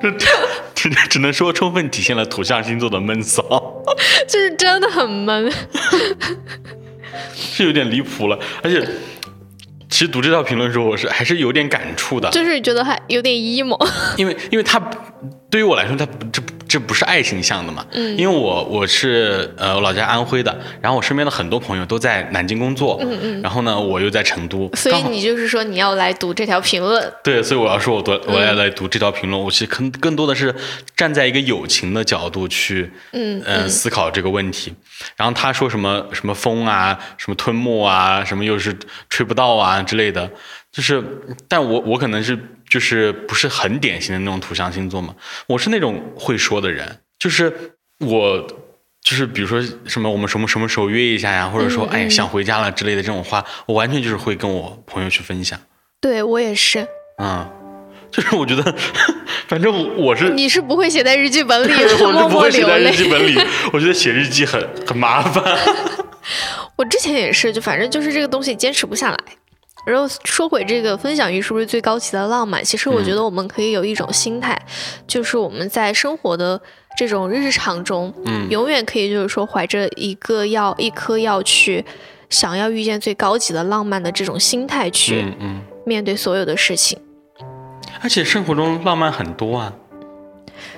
[0.00, 0.10] 这
[0.74, 3.42] 只 只能说充分体现了土象星座的闷骚。
[4.28, 5.52] 就是真的很闷。
[7.34, 8.82] 是有点离谱了，而且
[9.88, 13.78] 其实读这条评论的时候，我是还是有点感触的，就是觉得还有点 emo。
[14.16, 14.80] 因为因为他
[15.50, 18.16] 对于我来说，他不这这不是爱情向的嘛，嗯。
[18.16, 23.42] 因为我我是呃我老家安徽的，然后我身边的很多朋友都在南京工作，嗯嗯。
[23.42, 30.54] 然后呢我又在成都，所以你就是说你要来读这条评论，对，所以我要说我读我要来读这条评论，我其实更更多的是
[30.96, 33.42] 站在一个友情的角度去嗯。
[33.44, 34.72] 呃思考这个问题。
[35.16, 38.74] 然后他说什么什么风啊，什么吞没啊，什么又是
[39.10, 40.30] 吹不到啊之类的，
[40.70, 41.02] 就是，
[41.48, 42.38] 但我我可能是
[42.72, 45.14] 就是不是很典型的那种土象星座嘛，
[45.46, 47.52] 我是那种会说的人，就是
[47.98, 48.46] 我。
[49.04, 55.58] 就是比如说什么我们什么什么时候约一下呀，或者说嗯哎嗯想回家了之类的这种话，我完全就是会跟我朋友去分享。
[56.00, 56.86] 对我也是。
[57.20, 57.50] 嗯，
[58.12, 58.62] 就是我觉得，
[59.48, 62.92] 反正我我是，你是不会写在日记本里我不会写在日。
[62.92, 63.36] 记本里。
[63.74, 65.42] 我觉得写日记很很麻烦。
[66.78, 69.18] 我之前也是，就反正就是这个东西坚持不下来。
[69.84, 72.62] 然后说回这个分享欲是不是最高级的浪漫？
[72.64, 74.60] 其实我嗯觉得我们可以有一种心态，
[75.06, 76.60] 就是我们在生活的
[76.96, 81.84] 这种日常中，嗯永远可以就是说怀着一个要一颗要去
[82.30, 86.98] 想要遇见最高级的浪漫的这种心态去嗯嗯，面对所有的事情。
[88.00, 89.72] 而且生活中浪漫很多啊，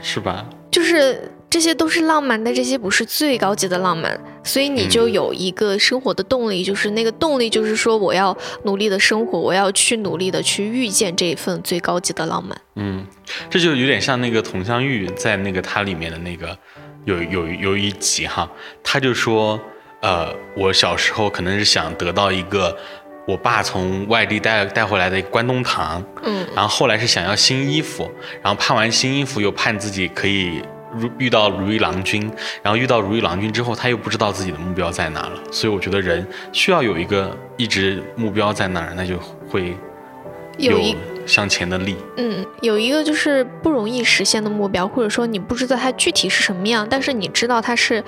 [0.03, 0.47] 是吧？
[0.71, 12.61] 就是这些都是浪漫，但这些不是最高级的浪漫，所以你就有一个生活的动力，就是那个动力就是说我要努力的生活，我要去努力的去遇见这一份最高级的浪漫。
[12.75, 13.07] 嗯，
[13.49, 16.59] 这就有点像那个佟湘玉在那个它里面的那个
[17.05, 18.51] 有有有一集哈，
[18.83, 19.61] 他就说，
[20.03, 22.77] 呃，我小时候可能是想得到一个
[23.29, 26.45] 我爸从外地带带回来的关东糖，嗯。
[26.57, 28.11] 然后后来是想要新衣服，
[28.43, 30.61] 然后盼完新衣服又盼自己可以
[30.97, 32.31] 如遇到如意郎君，
[32.63, 35.39] 然后遇到如意郎君之后，他又不知道自己的目标在哪了。
[35.51, 39.77] 所以我觉得人需要有一个一直目标在那儿，那就会
[40.57, 41.97] 有一向前的力。
[42.17, 48.03] 嗯，有一个就是不容易实现的目标，或者说你不知道它具体是什么样，但是你知道它是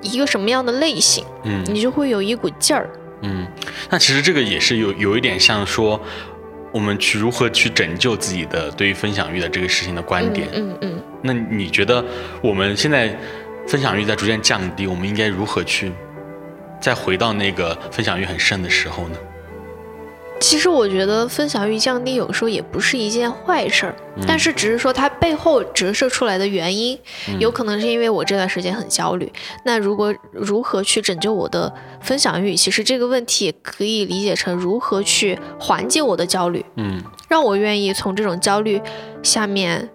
[0.00, 2.88] 一个什么样的类型，嗯你就会有一股劲儿。
[3.22, 3.46] 嗯，
[3.90, 6.00] 那其实这个也是有有一点像说，
[6.78, 10.46] 我们去如何去拯救自己的对于分享欲的这个事情的观点。
[10.54, 12.04] 嗯嗯嗯，那你觉得
[12.40, 13.18] 我们现在
[13.66, 15.90] 分享欲在逐渐降低，我们应该如何去
[16.80, 19.18] 再回到那个分享欲很盛的时候呢？
[20.40, 23.94] 其实我觉得分享欲降低有时候也不是一件坏事儿，
[24.26, 26.98] 但是只是说它背后折射出来的原因，
[27.38, 29.30] 有可能是因为我这段时间很焦虑。
[29.64, 38.80] 那如果如何去拯救我的分享欲，其实这个问题也可以理解成如何去缓解我的焦虑，嗯让我愿意从这种焦虑
[39.22, 39.88] 下面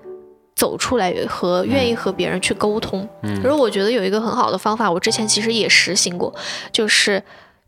[0.55, 3.07] 走出来，和愿意和别人去沟通。
[3.23, 6.33] 嗯然后我觉得有一个很好的方法，我之前其实也实行过，
[6.71, 7.23] 就是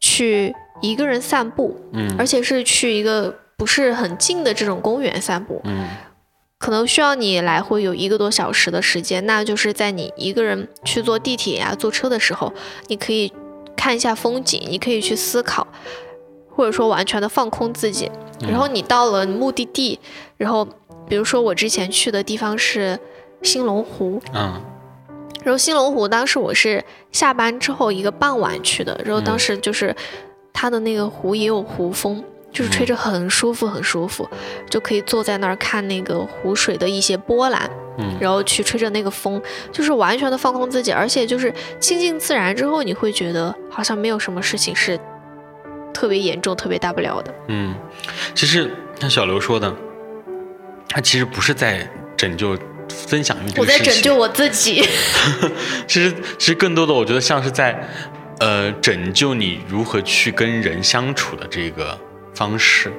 [0.06, 2.16] 去一个人散步，嗯。
[2.20, 5.88] 而且是去一个不是很近的这种公园散步，嗯。
[6.60, 12.54] 可能需要你来回有一个多小时的时间，那就是在你一个人去坐地铁呀、坐车的时候，
[12.88, 13.32] 你可以
[13.76, 15.68] 看一下风景，你可以去思考，
[16.56, 18.12] 或者说完全的放空自己。
[18.42, 20.00] 然后你到了目的地，
[20.38, 20.68] 然后
[21.10, 23.00] 比如说我之前去的地方是
[23.42, 24.62] 兴隆湖，嗯
[25.46, 29.96] 然后兴隆湖当时我是下班之后一个傍晚去的，然后当时就是
[30.52, 34.28] 它的那个湖也有湖风，就是吹着很舒服很舒服，
[34.68, 38.18] 就可以坐在那儿看那个湖水的一些波澜，嗯。
[38.20, 39.40] 然后去吹着那个风，
[39.72, 45.00] 就是完全的放空自己，而且就是亲近自然之后，你会觉得好像没有什么事情是
[45.94, 47.32] 特别严重、特别大不了的。
[47.50, 47.76] 嗯，
[48.34, 49.72] 其实像小刘说的，
[50.90, 52.58] 他其实不是在拯救
[53.08, 54.82] 分享欲这我个事情，在拯救我自己。
[55.88, 57.88] 其实其实更多的我觉得像是在
[58.40, 61.98] 呃拯救你如何去跟人相处的这个
[62.34, 62.92] 方式。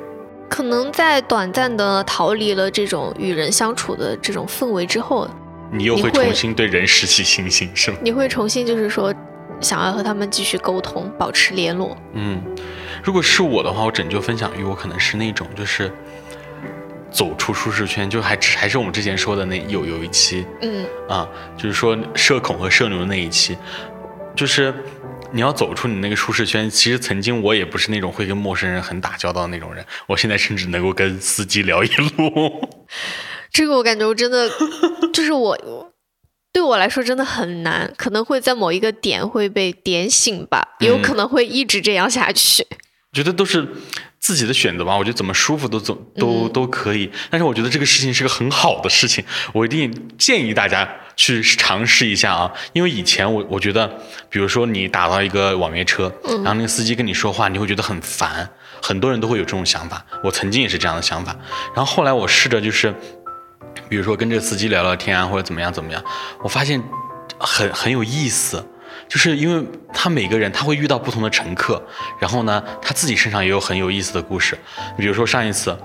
[0.48, 5.28] 可能在短暂的逃离了这种与人相处的这种氛围之后，
[5.72, 7.96] 你又会会重新对人拾起信心，是吗？
[8.00, 9.12] 你会重新就是说，
[9.60, 11.96] 想要和他们继续沟通，保持联络。
[12.14, 12.40] 嗯，
[13.02, 15.92] 如果是我的话，我拯救分享欲，我可能是那种就是
[17.10, 23.56] 走出舒适圈，就还还是我们之前说的那有有一期嗯啊，就是说社恐和社牛的那一期，
[24.34, 24.74] 就是
[25.32, 26.68] 你要走出你那个舒适圈。
[26.68, 32.68] 其实曾经我也不是那种会跟陌生人很打交道的那种人，我现在甚至能够跟司机聊一路。
[33.52, 34.50] 这个我感觉我真的
[35.12, 35.92] 就是我。
[36.52, 42.66] 对我来说真的很难，可能会在某一个点会被点醒吧，也有嗯可能会一直这样下去。
[43.12, 43.68] 觉得都是
[44.26, 47.08] 自己的选择吧，我觉得怎么舒服都怎都、嗯都可以。
[47.30, 52.52] 但是我觉得这个事情是个很好的事情，我一定建议大家去尝试一下啊。
[52.72, 53.86] 因为以前我我觉得，
[54.28, 58.50] 比如说你打到一个网约车，嗯然后那个司机跟你说话，你会觉得很烦，
[58.82, 60.04] 很多人都会有这种想法。
[60.24, 61.36] 我曾经也是这样的想法，
[61.76, 62.92] 然后后来我试着就是。
[63.88, 66.02] 比如说跟这个司机聊聊天啊，或者怎么样怎么样，
[66.42, 66.82] 我发现
[67.38, 68.66] 很很有意思，
[69.08, 71.82] 就是因为他每个人他会遇到不同的乘客，
[72.18, 74.56] 然后呢，他自己身上也有很有意思的故事。
[74.96, 75.76] 比如说上一次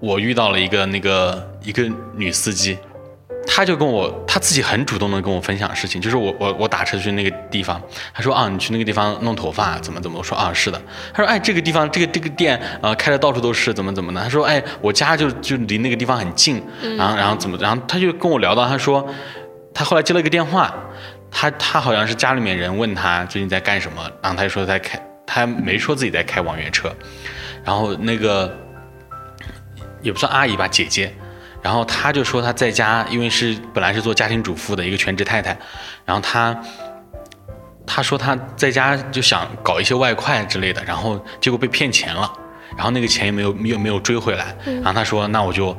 [0.00, 2.78] 我遇到了一个那个一个女司机，
[3.46, 7.80] 她就跟我她自己很主动的跟我分享事情，就是我我我打车去那个地方，
[8.14, 10.80] 她说啊你去那个地方弄头发怎么怎么，我说啊是的，
[11.12, 16.62] 她说哎这个地方这个这个店啊、呃开的到处都是怎么怎么的，她说哎我家就就离那个地方很近，
[16.96, 19.06] 然后然后怎么然后她就跟我聊到她说
[19.74, 20.72] 她后来接了一个电话，
[21.30, 26.94] 她她好像是家里面人问他最近在干什么，然后他就说在开，他没说自己在开网约车，
[27.64, 28.54] 然后那个
[30.02, 31.14] 也不算阿姨吧，姐姐。
[31.62, 35.54] 然后她就说她在家，因为是本来是做家庭主妇的一个全职太太，
[36.06, 36.58] 然后她
[37.86, 42.32] 她说她在家就想搞一些外快之类的，然后结果被骗钱了，
[42.74, 45.76] 然后那个钱也没有又没有追回来，然后她说那我就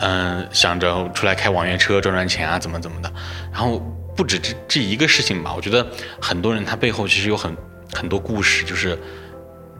[0.00, 3.12] 嗯、想着出来开网约车赚赚钱啊，怎么怎么的，
[3.52, 3.80] 然后
[4.16, 5.86] 不止这这一个事情吧，我觉得
[6.20, 7.56] 很多人他背后其实有很
[7.92, 8.98] 很多故事，就是。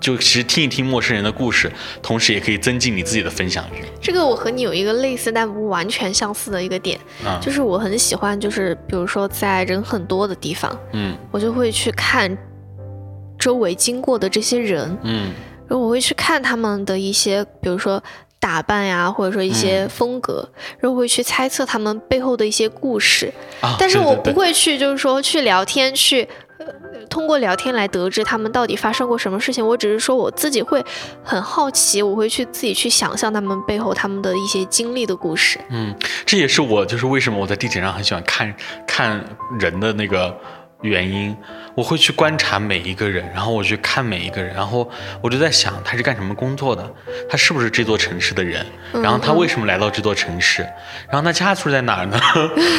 [0.00, 1.70] 就其实听一听陌生人的故事，
[2.00, 3.84] 同时也可以增进你自己的分享欲。
[4.00, 12.34] 这个我和你有一个类似但不完全相似的一个点，啊，就是我很喜欢，就是比如说在人很多的地方，嗯我就会去看
[13.38, 15.34] 周围经过的这些人，嗯
[15.68, 18.02] 然后我会去看他们的一些，比如说
[18.40, 23.30] 打扮呀，或者说一些风格，然后会去猜测他们背后的一些故事。
[23.60, 26.26] 啊，但是我不会去，就是说去聊天，去
[26.58, 26.66] 呃
[27.10, 29.64] 通过聊天来得知他们到底发生过什么事情。
[29.64, 30.82] 我只是说我自己会
[31.22, 35.60] 很好奇，我会去自己去想象他们背后他们的一些经历的故事。
[35.68, 38.54] 嗯，这也是我就是为什么我在地铁上很喜欢看
[38.86, 39.22] 看
[39.58, 40.34] 人的那个
[40.82, 41.36] 原因。
[41.76, 44.90] 我会去观察每一个人，然后我去看每一个人，然后
[45.22, 46.94] 我就在想他是干什么工作的，
[47.28, 50.62] 他是不是这座城市的人，然后他为什么来到这座城市，
[51.08, 52.20] 然后他家住在哪儿呢？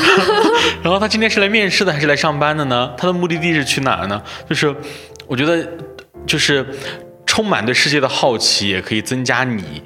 [0.84, 2.94] 然后他今天是来面试的还是来上班的呢？
[2.98, 4.22] 他的目的地是去哪儿呢？
[4.48, 4.76] 就是
[5.26, 5.68] 我觉得
[6.28, 6.66] 就是
[7.26, 9.82] 充满对世界的好奇，也可以增加你。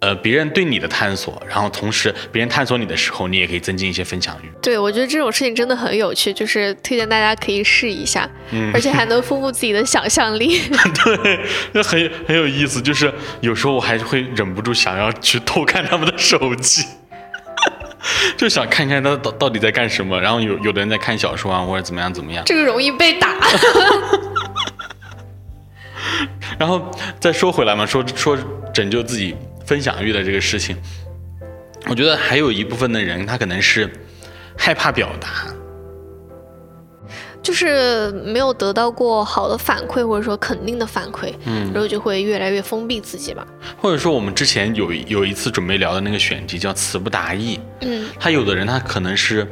[0.00, 4.50] 呃，别人对你的探索，然后同时别人探索你的时候，你也可以增进一些分享欲。
[4.62, 10.58] 对，我觉得这种事情真的很有趣，就是推荐大家可以试一下，嗯而且还能丰富自己的想象力。
[11.04, 11.40] 对，
[11.72, 12.80] 那很很有意思。
[12.80, 16.82] 就是有时候我还会忍不住想要去偷看他们的手机，
[18.38, 20.18] 就想看看他到到底在干什么。
[20.18, 22.42] 然后有有的人在看小说啊，或者怎么样怎么样。
[22.46, 23.36] 这个容易被打。
[26.58, 28.38] 然后再说回来嘛，说说
[28.72, 29.34] 拯救自己
[29.70, 30.76] 分享欲的这个事情，
[31.88, 33.88] 我觉得还有一部分的人，他可能是
[34.58, 35.46] 害怕表达。
[37.40, 43.46] 就是没有得到过好的反馈，或者说肯定的反馈，嗯然后就会越来越封闭自己吧。
[43.78, 49.46] 或者说我们之前有有一次准备聊的那个选题叫词不达意，嗯，他有的人他可能是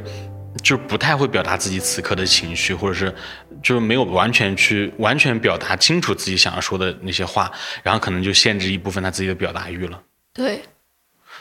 [0.61, 3.15] 就是不太会表达自己此刻的情绪，或者是
[3.63, 7.49] 就是没有完全去完全表达清楚自己想要说的那些话，
[7.81, 9.99] 然后可能就限制一部分他自己的表达欲了。
[10.39, 10.61] 对，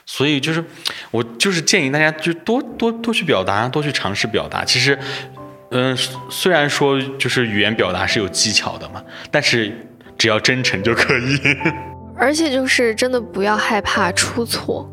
[0.05, 0.65] 所以就是
[1.13, 4.65] 我就是建议大家就多多多去表达，多去尝试表达。
[4.65, 4.99] 其实，
[5.71, 5.97] 嗯、
[6.29, 9.73] 虽然说就是语言表达是有技巧的嘛，但是
[10.19, 11.41] 只要真诚就可以。
[12.17, 14.93] 而且就是真的不要害怕出错。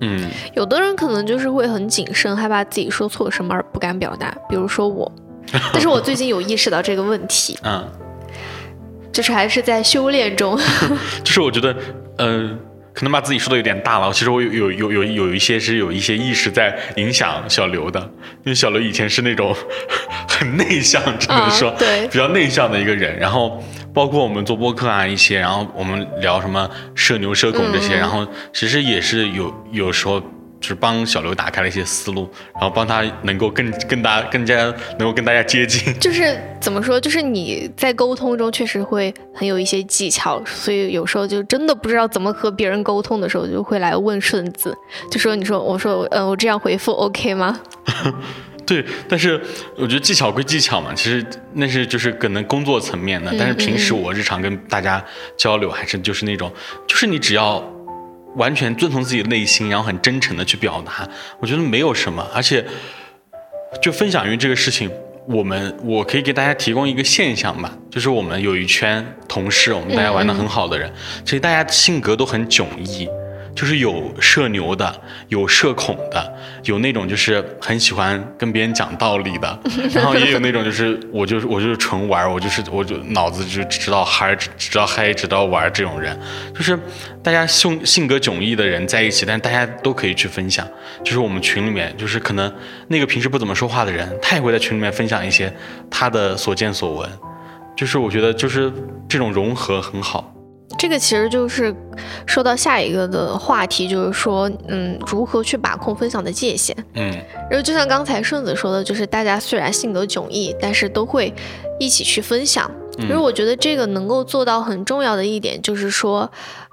[0.00, 5.10] 嗯有的人可能就是会很谨慎，害怕自己说错什么而不敢表达，比如说我。
[5.72, 7.84] 但是我最近有意识到这个问题，嗯，
[9.12, 10.56] 就是还是在修炼中。
[11.24, 11.76] 就是我觉得，
[12.18, 12.58] 嗯、
[13.00, 14.12] 可能把自己说的有点大了。
[14.12, 17.98] 其实我有有有有有一些是有一些意识在影响小刘的，
[18.44, 19.56] 因为小刘以前是那种
[20.28, 23.18] 很内向，只能说、啊对比较内向的一个人。
[23.18, 23.58] 然后
[23.94, 30.22] 包括我们做播客啊一些，然后我们聊什么社牛社恐这些，嗯然后其实也是有有时候。
[30.60, 34.56] 就是帮小刘打开了一些思路，然后帮他能够更更大更加
[34.98, 35.92] 能够跟大家接近。
[35.98, 44.76] 就是怎么说，就是你在沟通中确实会很有一些技巧，所以有时候就真的不知道怎么和别人沟通的时候，就会来问顺子，
[45.10, 47.58] 就说你说我说呃我这样回复 OK 吗？
[48.66, 49.40] 对，但是
[49.76, 55.04] 我觉得技巧归技巧嘛，其实那是就是可能工作层面的，但是平时我日常跟大家
[55.36, 56.52] 交流，还是就是那种，
[56.86, 57.58] 就是你只要
[58.36, 61.08] 完全遵从自己的内心，然后很真诚的去表达，
[61.40, 62.64] 我觉得没有什么，而且
[63.82, 64.90] 就分享于这个事情。
[65.26, 70.92] 我们我可以给大家提供一个现象吧，就是我们有一圈同事，我们大家玩的很好的人，
[71.24, 73.08] 其实大家性格都很迥异，
[73.60, 74.90] 就是有社牛的，
[75.28, 76.34] 有社恐的，
[76.64, 79.60] 有那种就是很喜欢跟别人讲道理的，
[79.92, 86.18] 然后也有那种就是 我就是我就是纯玩，我就是我就脑子就只知道嗨，只知道嗨，只知道玩这种人，
[86.54, 86.78] 就是
[87.22, 90.66] 大家性性格迥异的人在一起，但是大家都可以去分享。
[91.04, 92.50] 就是我们群里面，就是可能
[92.88, 95.54] 那个平时不怎么说话的人，他也会在群里面分享一些
[95.90, 97.10] 他的所见所闻。
[97.76, 98.72] 就是我觉得就是
[99.06, 100.32] 这种融合很好。
[100.78, 101.74] 这个其实就是
[102.26, 106.76] 说到下一个的话题，就是说嗯如何去把控分享的界限。
[106.94, 107.12] 嗯
[107.50, 111.32] 然后就像刚才顺子说的，就是大家虽然性格迥异，但是都会
[111.78, 112.70] 一起去分享。
[112.98, 116.30] 因为我觉得这个能够做到很重要的一点，就是说，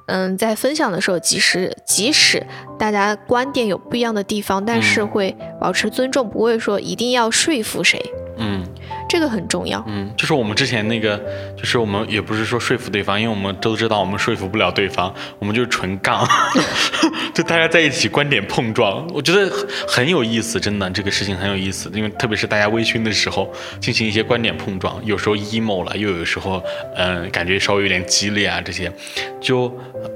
[0.07, 2.45] 嗯，在分享的时候，即使即使
[2.77, 8.03] 大家观点有不一样的地方，但是会保持尊重，不会说一定要说服谁，
[8.37, 8.61] 嗯。
[9.09, 9.83] 这个很重要。
[9.87, 11.17] 嗯，就是我们之前那个，
[11.55, 16.27] 就是我们也不是说说服对方，因为我们都知道我们说服不了对方，我们就纯杠
[17.33, 19.49] 就大家在一起观点碰撞，我觉得
[19.87, 26.61] 很有意思，真的这个事情很有意思，因为特别是大家微醺的时候进行一些观点碰撞，有时候 emo 了，又有时候
[26.95, 28.91] 嗯、感觉稍微有点激烈啊，这些
[29.39, 29.71] 就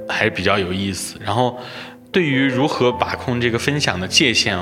[0.08, 1.18] 还是比较有意思。
[1.24, 1.58] 然后
[2.10, 4.58] 对于如何把控这个分享的界限。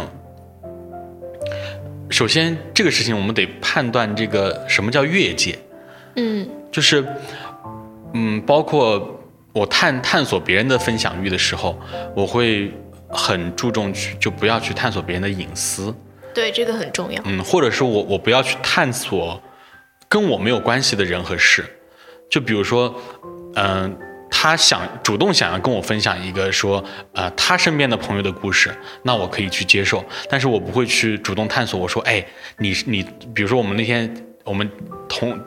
[2.11, 5.59] 首先，这个事情我们得判断这个什么叫越界，
[6.17, 6.49] 嗯。
[6.73, 7.05] 就是，
[8.15, 9.21] 嗯，包括
[9.53, 11.77] 我探探索别人的分享欲的时候，
[12.15, 12.73] 我会
[13.09, 15.93] 很注重去就不要去探索别人的隐私，
[16.33, 17.21] 对，这个很重要。
[17.25, 19.43] 嗯，或者是我我不要去探索
[20.09, 21.65] 跟我没有关系的人和事，
[22.31, 22.95] 就比如说，
[23.57, 23.99] 嗯、
[24.31, 31.79] 他想主动想要跟我分享一个说，呃，他身边的朋友的故事，那我可以去接受，但是我不会去主动探索。
[31.79, 32.25] 我说，哎，
[32.59, 33.03] 你你，
[33.35, 34.09] 比如说我们那天
[34.45, 34.71] 我们
[35.09, 35.39] 同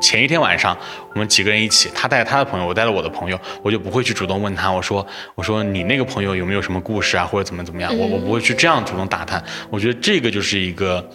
[0.00, 0.76] 前一天晚上
[1.12, 9.42] 我们几个人一起，他带他的朋友，我带了我的朋友，我就不会去主动问他，我说我说你那个朋友有没有什么故事啊，或者怎么怎么样，我我不会去这样主动打探。
[9.70, 11.06] 我觉得这个就是一个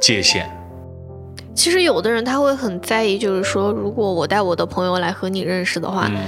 [0.00, 0.48] 界限。
[1.54, 6.18] 其实有的人他会很在意，就是说，如果我带我的朋友来和你认识的话，嗯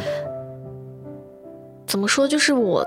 [1.87, 2.27] 怎么说？
[2.27, 2.87] 就是我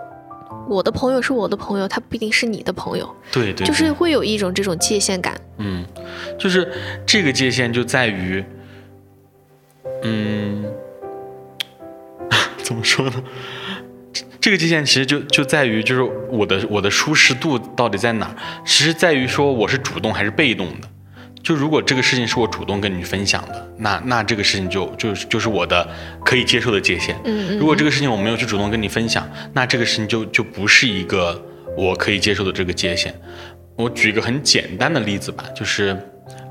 [0.68, 5.40] 我的朋友是我的朋友，他不一定是你的朋友，对对，就是会有一种这种界限感。
[5.58, 5.86] 嗯，
[6.38, 6.72] 就是
[7.06, 8.44] 这个界限就在于，
[10.04, 10.66] 嗯，
[12.64, 13.24] 怎么说呢？
[14.12, 18.36] 这这个界限其实就就在于，就是我的我的舒适度到底在哪？
[18.66, 20.88] 其实在于说我是主动还是被动的。
[21.42, 25.88] 就如果这个事情是我主动跟你分享的，那那这个事情就就就是我的
[26.24, 27.16] 可以接受的界限。
[27.26, 31.42] 嗯如果这个事情我没有去主动跟你分享，那这个事情就就不是一个
[31.78, 33.14] 我可以接受的这个界限。
[33.76, 35.98] 我举一个很简单的例子吧，就是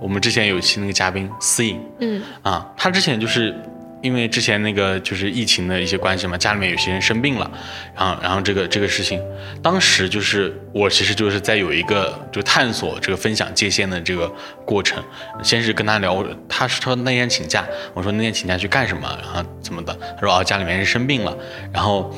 [0.00, 3.54] 我们之前有一期那个嘉宾思颖嗯啊，他之前就是
[4.02, 7.50] 因为之前那个就是疫情的一些关系嘛，家里面有些人生病了，
[7.96, 9.20] 然后然后这个这个事情，
[9.62, 14.32] 当时就是我其实就是在有一个就探索这个分享界限的这个
[14.64, 15.02] 过程，
[15.42, 21.36] 先是跟他聊，他说那天请假，我说那天请假去干什么，然后怎么的，他说哦家里面人生病了，
[21.72, 22.14] 然后。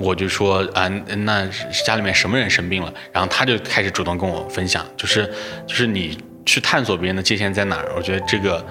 [0.00, 0.86] 我就说啊，
[1.26, 1.44] 那
[1.84, 2.94] 家里面什么人生病了？
[3.12, 5.28] 然后他就开始主动跟我分享，就是
[5.66, 6.16] 就是你
[6.46, 7.92] 去探索别人的界限在哪儿。
[7.96, 8.64] 我觉得这个，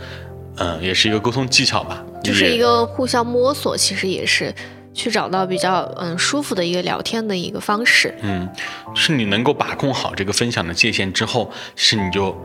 [0.55, 4.53] 嗯、也是一个沟通技巧吧，就是一个互相摸索，其实也是
[4.93, 8.13] 去找到比较嗯舒服的一个聊天的一个方式。
[8.21, 8.47] 嗯，
[8.95, 12.35] 是你能够把控好这个分享的界限之后，其实你就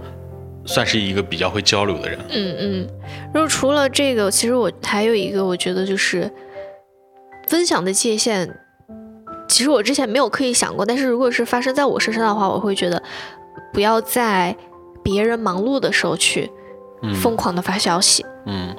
[0.64, 2.18] 算是一个比较会交流的人。
[2.30, 2.88] 嗯嗯，
[3.34, 6.30] 然后除了这个，其实我还有一个，我觉得就是
[7.48, 8.58] 分享的界限。
[9.48, 13.02] 其实我之前没有刻意想过，但是如果是发生在我身上的话，我会觉得
[13.72, 14.56] 不要在
[15.02, 16.50] 别人忙碌的时候去
[17.02, 18.74] 嗯疯狂的发消息，嗯，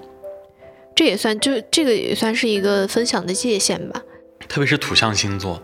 [0.95, 4.01] 这也算就这个也算是一个分享的界限吧。
[4.47, 5.61] 特别是土象星座，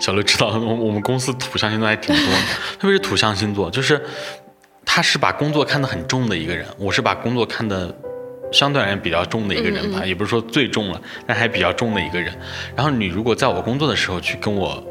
[0.00, 2.40] 小刘知道，我我们公司土象星座还挺多的，
[2.78, 4.00] 特别是土象星座，就是
[4.84, 7.94] 他是把工作看得很重的一个人，我是把工作看得
[8.50, 12.32] 相对而言比较重的一个人吧，也不是说最重了，但还比较重的一个人。
[12.76, 14.82] 然后你如果在我工作的时候去跟我，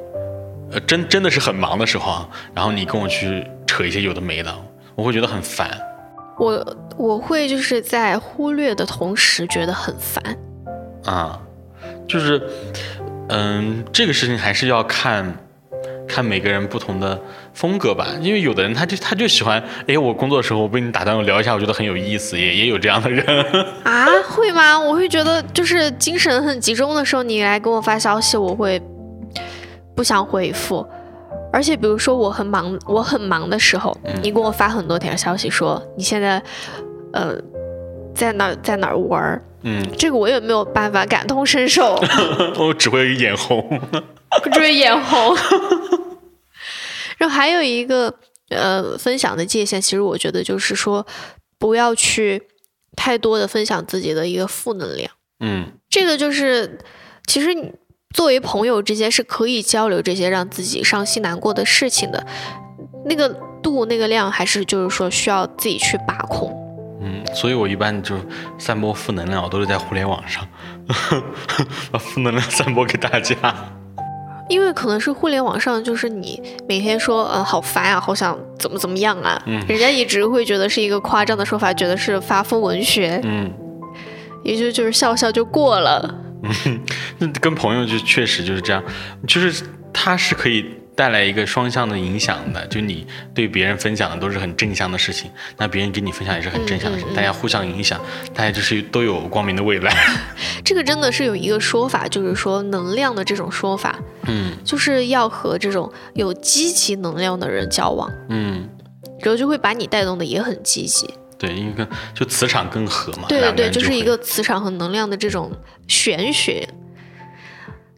[0.72, 4.54] 呃，真真的是很忙的时候啊，然后你跟我去扯一些有的没的，
[4.96, 5.70] 我会觉得很烦。
[6.38, 10.24] 我我会就是在忽略的同时觉得很烦。
[11.04, 11.42] 啊，
[12.08, 12.40] 就是，
[13.30, 15.36] 嗯，这个事情还是要看
[16.08, 17.20] 看每个人不同的
[17.56, 23.26] 风格吧，因为有的人他就他就喜欢，哎，我工作的时候我被你打断，我聊一下，我觉得很有意思，也也有这样的人。
[23.84, 24.80] 啊，会吗？
[24.80, 28.80] 我会觉得就是精神很集中的时候，你来给我发消息，我会
[29.96, 30.88] 不想回复。
[31.52, 36.42] 而且比如说我很忙，我很忙的时候，你给我发很多条消息说你现在
[37.14, 37.36] 呃
[38.14, 41.96] 在哪儿在哪儿玩儿，嗯，这个我也没有办法感同身受，
[42.60, 43.80] 我只会眼红。
[44.54, 45.36] 只会眼红。
[47.18, 48.14] 然后还有一个
[48.50, 51.06] 呃分享的界限，其实我觉得就是说
[51.60, 52.42] 不要去
[52.96, 55.12] 太多的分享自己的一个负能量。
[55.40, 56.80] 嗯这个就是，
[57.28, 57.74] 其实你
[58.14, 62.26] 作为朋友之间是可以交流这些让自己伤心难过的事情的，
[63.06, 63.30] 那个
[63.62, 66.58] 度那个量还是就是说需要自己去把控。
[67.02, 68.16] 嗯，所以我一般就
[68.58, 70.48] 散播负能量，我都是在互联网上
[71.92, 73.36] 把负能量散播给大家。
[74.50, 83.50] 因为可能是互联网上，就是你每天说，嗯，好烦啊，好想怎么怎么样啊，嗯人家一直会觉得是一个夸张的说法，觉得是发疯文学，嗯，
[84.44, 86.16] 也就就是笑笑就过了。
[86.44, 86.80] 嗯
[87.20, 88.84] 那跟朋友就确实就是这样，
[89.26, 90.66] 就是他是可以
[90.96, 98.00] 带来一个双向的影响的，就你对别人分享的都是很正向的事情，那别人给你分享也是很正向的事情，嗯嗯嗯大家互相影响，
[98.34, 99.96] 大家就是都有光明的未来。
[100.64, 108.70] 这个真的是有一个说法，就是说能量的这种说法，嗯就是要和这种有积极能量的人交往，嗯，
[109.22, 111.10] 然后就会把你带动的也很积极。
[111.40, 115.52] 对，因为跟就磁场更合嘛，对对就是一个磁场和能量的这种
[115.88, 116.70] 玄学。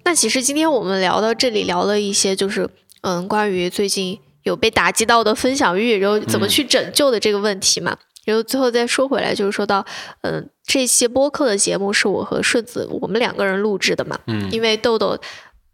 [0.05, 2.69] 那其实今天我们聊到这里，聊了一些就是
[3.03, 7.95] 嗯，关于最近有被打击到的分享欲，然后怎么去拯救的这个问题嘛。
[8.25, 9.85] 然后最后再说回来，就是说到
[10.21, 14.49] 嗯，这期播客的节目是我和顺子我们两个人录制的嘛，嗯。
[14.49, 15.17] 因为豆豆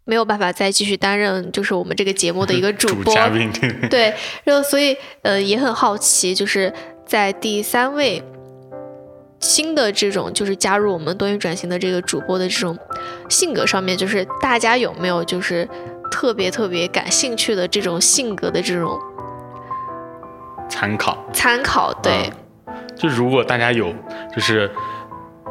[0.04, 3.88] 没有办法再继续担任就是我们这个节目的一个主 播，嘉宾，对。
[3.88, 6.72] 对，然后所以呃也很好奇，就是
[7.06, 8.20] 在第三位
[9.38, 12.76] 新的这种就是加入我们多元转型的这个主播的这种
[13.28, 15.68] 性格上面，就是大家有没有就是
[16.10, 18.98] 特别特别感兴趣的这种性格的这种
[20.68, 21.16] 参考。
[21.32, 21.92] 参考？
[22.02, 22.30] 对，
[22.96, 23.94] 就如果大家有
[24.34, 24.70] 就是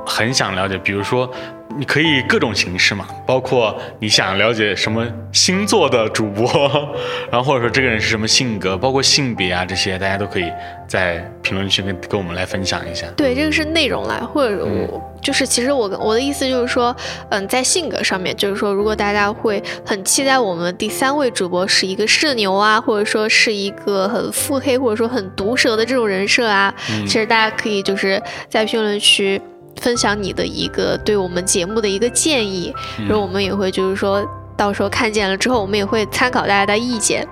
[0.10, 1.32] 很想了解，比如说
[1.78, 6.45] 你可以各种形式嘛，包括你想了解什么星座的主播，
[7.32, 10.51] 然后或者说这个人是什么性格，包括性别啊这些，大家都可以
[10.88, 13.05] 在评论区跟跟我们来分享一下。
[13.16, 16.95] 对，这个是内容啦，或者我、就是其实我我的意思就是说，
[17.30, 26.74] 嗯，在性格上面，就是说，如果大家会很期待我们第三位主播是一个社牛啊，或者说是一个很腹黑或者说很毒舌的这种人设啊，
[27.05, 29.39] 其实大家可以就是在评论区
[29.78, 32.74] 分享你的一个对我们节目的一个建议，
[33.08, 34.26] 然后我们也会就是说
[34.58, 37.28] 到时候看见了之后，我们也会参考大家的意见。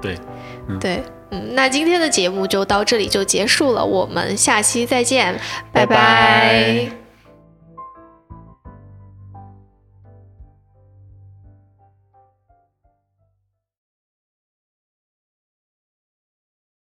[0.00, 0.18] 对，
[0.78, 5.34] 对，嗯，那今天的节目就到这里就结束了，我们下期再见，
[5.72, 5.84] 拜。
[5.84, 7.03] 拜拜